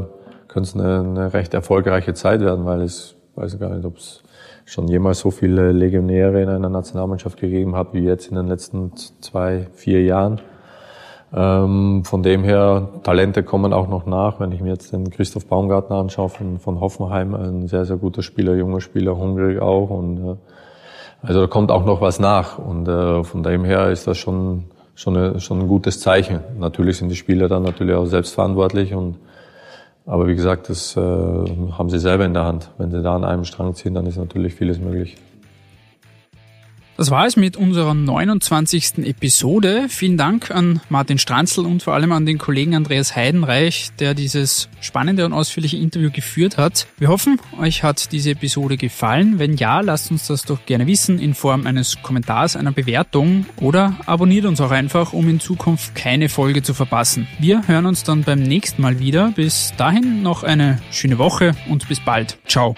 könnte 0.49 0.69
es 0.69 0.75
eine, 0.75 0.99
eine 0.99 1.33
recht 1.33 1.53
erfolgreiche 1.53 2.13
Zeit 2.13 2.41
werden, 2.41 2.65
weil 2.65 2.81
es, 2.81 3.15
weiß 3.35 3.57
gar 3.59 3.73
nicht, 3.73 3.85
ob 3.85 3.95
es 3.95 4.23
schon 4.67 4.89
jemals 4.89 5.19
so 5.19 5.31
viele 5.31 5.71
Legionäre 5.71 6.41
in 6.41 6.49
einer 6.49 6.67
Nationalmannschaft 6.67 7.39
gegeben 7.39 7.75
hat 7.75 7.93
wie 7.93 8.03
jetzt 8.03 8.27
in 8.27 8.35
den 8.35 8.47
letzten 8.47 8.91
zwei, 9.21 9.67
vier 9.73 10.03
Jahren. 10.03 10.41
Ähm, 11.33 12.03
von 12.03 12.21
dem 12.21 12.43
her, 12.43 12.89
Talente 13.03 13.43
kommen 13.43 13.71
auch 13.71 13.87
noch 13.87 14.05
nach. 14.05 14.41
Wenn 14.41 14.51
ich 14.51 14.59
mir 14.61 14.71
jetzt 14.71 14.91
den 14.91 15.09
Christoph 15.09 15.45
Baumgartner 15.45 15.95
anschaue 15.95 16.29
von, 16.29 16.59
von 16.59 16.81
Hoffenheim, 16.81 17.33
ein 17.33 17.67
sehr, 17.67 17.85
sehr 17.85 17.95
guter 17.95 18.21
Spieler, 18.21 18.55
junger 18.55 18.81
Spieler, 18.81 19.17
hungrig 19.17 19.61
auch 19.61 19.89
und 19.89 20.17
äh, 20.17 20.35
also 21.21 21.41
da 21.41 21.47
kommt 21.47 21.71
auch 21.71 21.85
noch 21.85 22.01
was 22.01 22.19
nach 22.19 22.59
und 22.59 22.87
äh, 22.89 23.23
von 23.23 23.43
dem 23.43 23.63
her 23.63 23.89
ist 23.89 24.05
das 24.05 24.17
schon 24.17 24.65
schon, 24.95 25.15
eine, 25.15 25.39
schon 25.39 25.61
ein 25.61 25.67
gutes 25.67 25.99
Zeichen. 26.01 26.41
Natürlich 26.59 26.97
sind 26.97 27.09
die 27.09 27.15
Spieler 27.15 27.47
dann 27.47 27.63
natürlich 27.63 27.95
auch 27.95 28.05
selbstverantwortlich 28.05 28.93
und 28.93 29.15
aber 30.07 30.27
wie 30.27 30.35
gesagt, 30.35 30.69
das 30.69 30.95
äh, 30.95 30.99
haben 30.99 31.89
sie 31.89 31.99
selber 31.99 32.25
in 32.25 32.33
der 32.33 32.45
Hand. 32.45 32.71
Wenn 32.77 32.91
sie 32.91 33.03
da 33.03 33.15
an 33.15 33.25
einem 33.25 33.43
Strang 33.43 33.75
ziehen, 33.75 33.93
dann 33.93 34.05
ist 34.05 34.17
natürlich 34.17 34.55
vieles 34.55 34.79
möglich. 34.79 35.17
Das 36.97 37.11
war 37.11 37.27
es 37.27 37.35
mit 37.35 37.57
unserer 37.57 37.93
29. 37.93 39.05
Episode. 39.05 39.85
Vielen 39.87 40.17
Dank 40.17 40.49
an 40.49 40.81
Martin 40.89 41.19
Stranzl 41.19 41.61
und 41.61 41.83
vor 41.83 41.93
allem 41.93 42.11
an 42.11 42.25
den 42.25 42.39
Kollegen 42.39 42.73
Andreas 42.73 43.15
Heidenreich, 43.15 43.89
der 43.99 44.15
dieses 44.15 44.67
spannende 44.81 45.23
und 45.23 45.31
ausführliche 45.31 45.77
Interview 45.77 46.09
geführt 46.11 46.57
hat. 46.57 46.87
Wir 46.97 47.09
hoffen, 47.09 47.39
euch 47.59 47.83
hat 47.83 48.11
diese 48.11 48.31
Episode 48.31 48.77
gefallen. 48.77 49.37
Wenn 49.37 49.57
ja, 49.57 49.81
lasst 49.81 50.09
uns 50.09 50.25
das 50.25 50.41
doch 50.41 50.65
gerne 50.65 50.87
wissen 50.87 51.19
in 51.19 51.35
Form 51.35 51.67
eines 51.67 52.01
Kommentars, 52.01 52.55
einer 52.55 52.71
Bewertung 52.71 53.45
oder 53.61 53.95
abonniert 54.07 54.45
uns 54.45 54.59
auch 54.59 54.71
einfach, 54.71 55.13
um 55.13 55.29
in 55.29 55.39
Zukunft 55.39 55.93
keine 55.93 56.29
Folge 56.29 56.63
zu 56.63 56.73
verpassen. 56.73 57.27
Wir 57.37 57.67
hören 57.67 57.85
uns 57.85 58.01
dann 58.05 58.23
beim 58.23 58.39
nächsten 58.39 58.81
Mal 58.81 58.97
wieder. 58.97 59.33
Bis 59.35 59.71
dahin 59.77 60.23
noch 60.23 60.41
eine 60.41 60.81
schöne 60.89 61.19
Woche 61.19 61.55
und 61.69 61.87
bis 61.87 61.99
bald. 61.99 62.39
Ciao. 62.47 62.75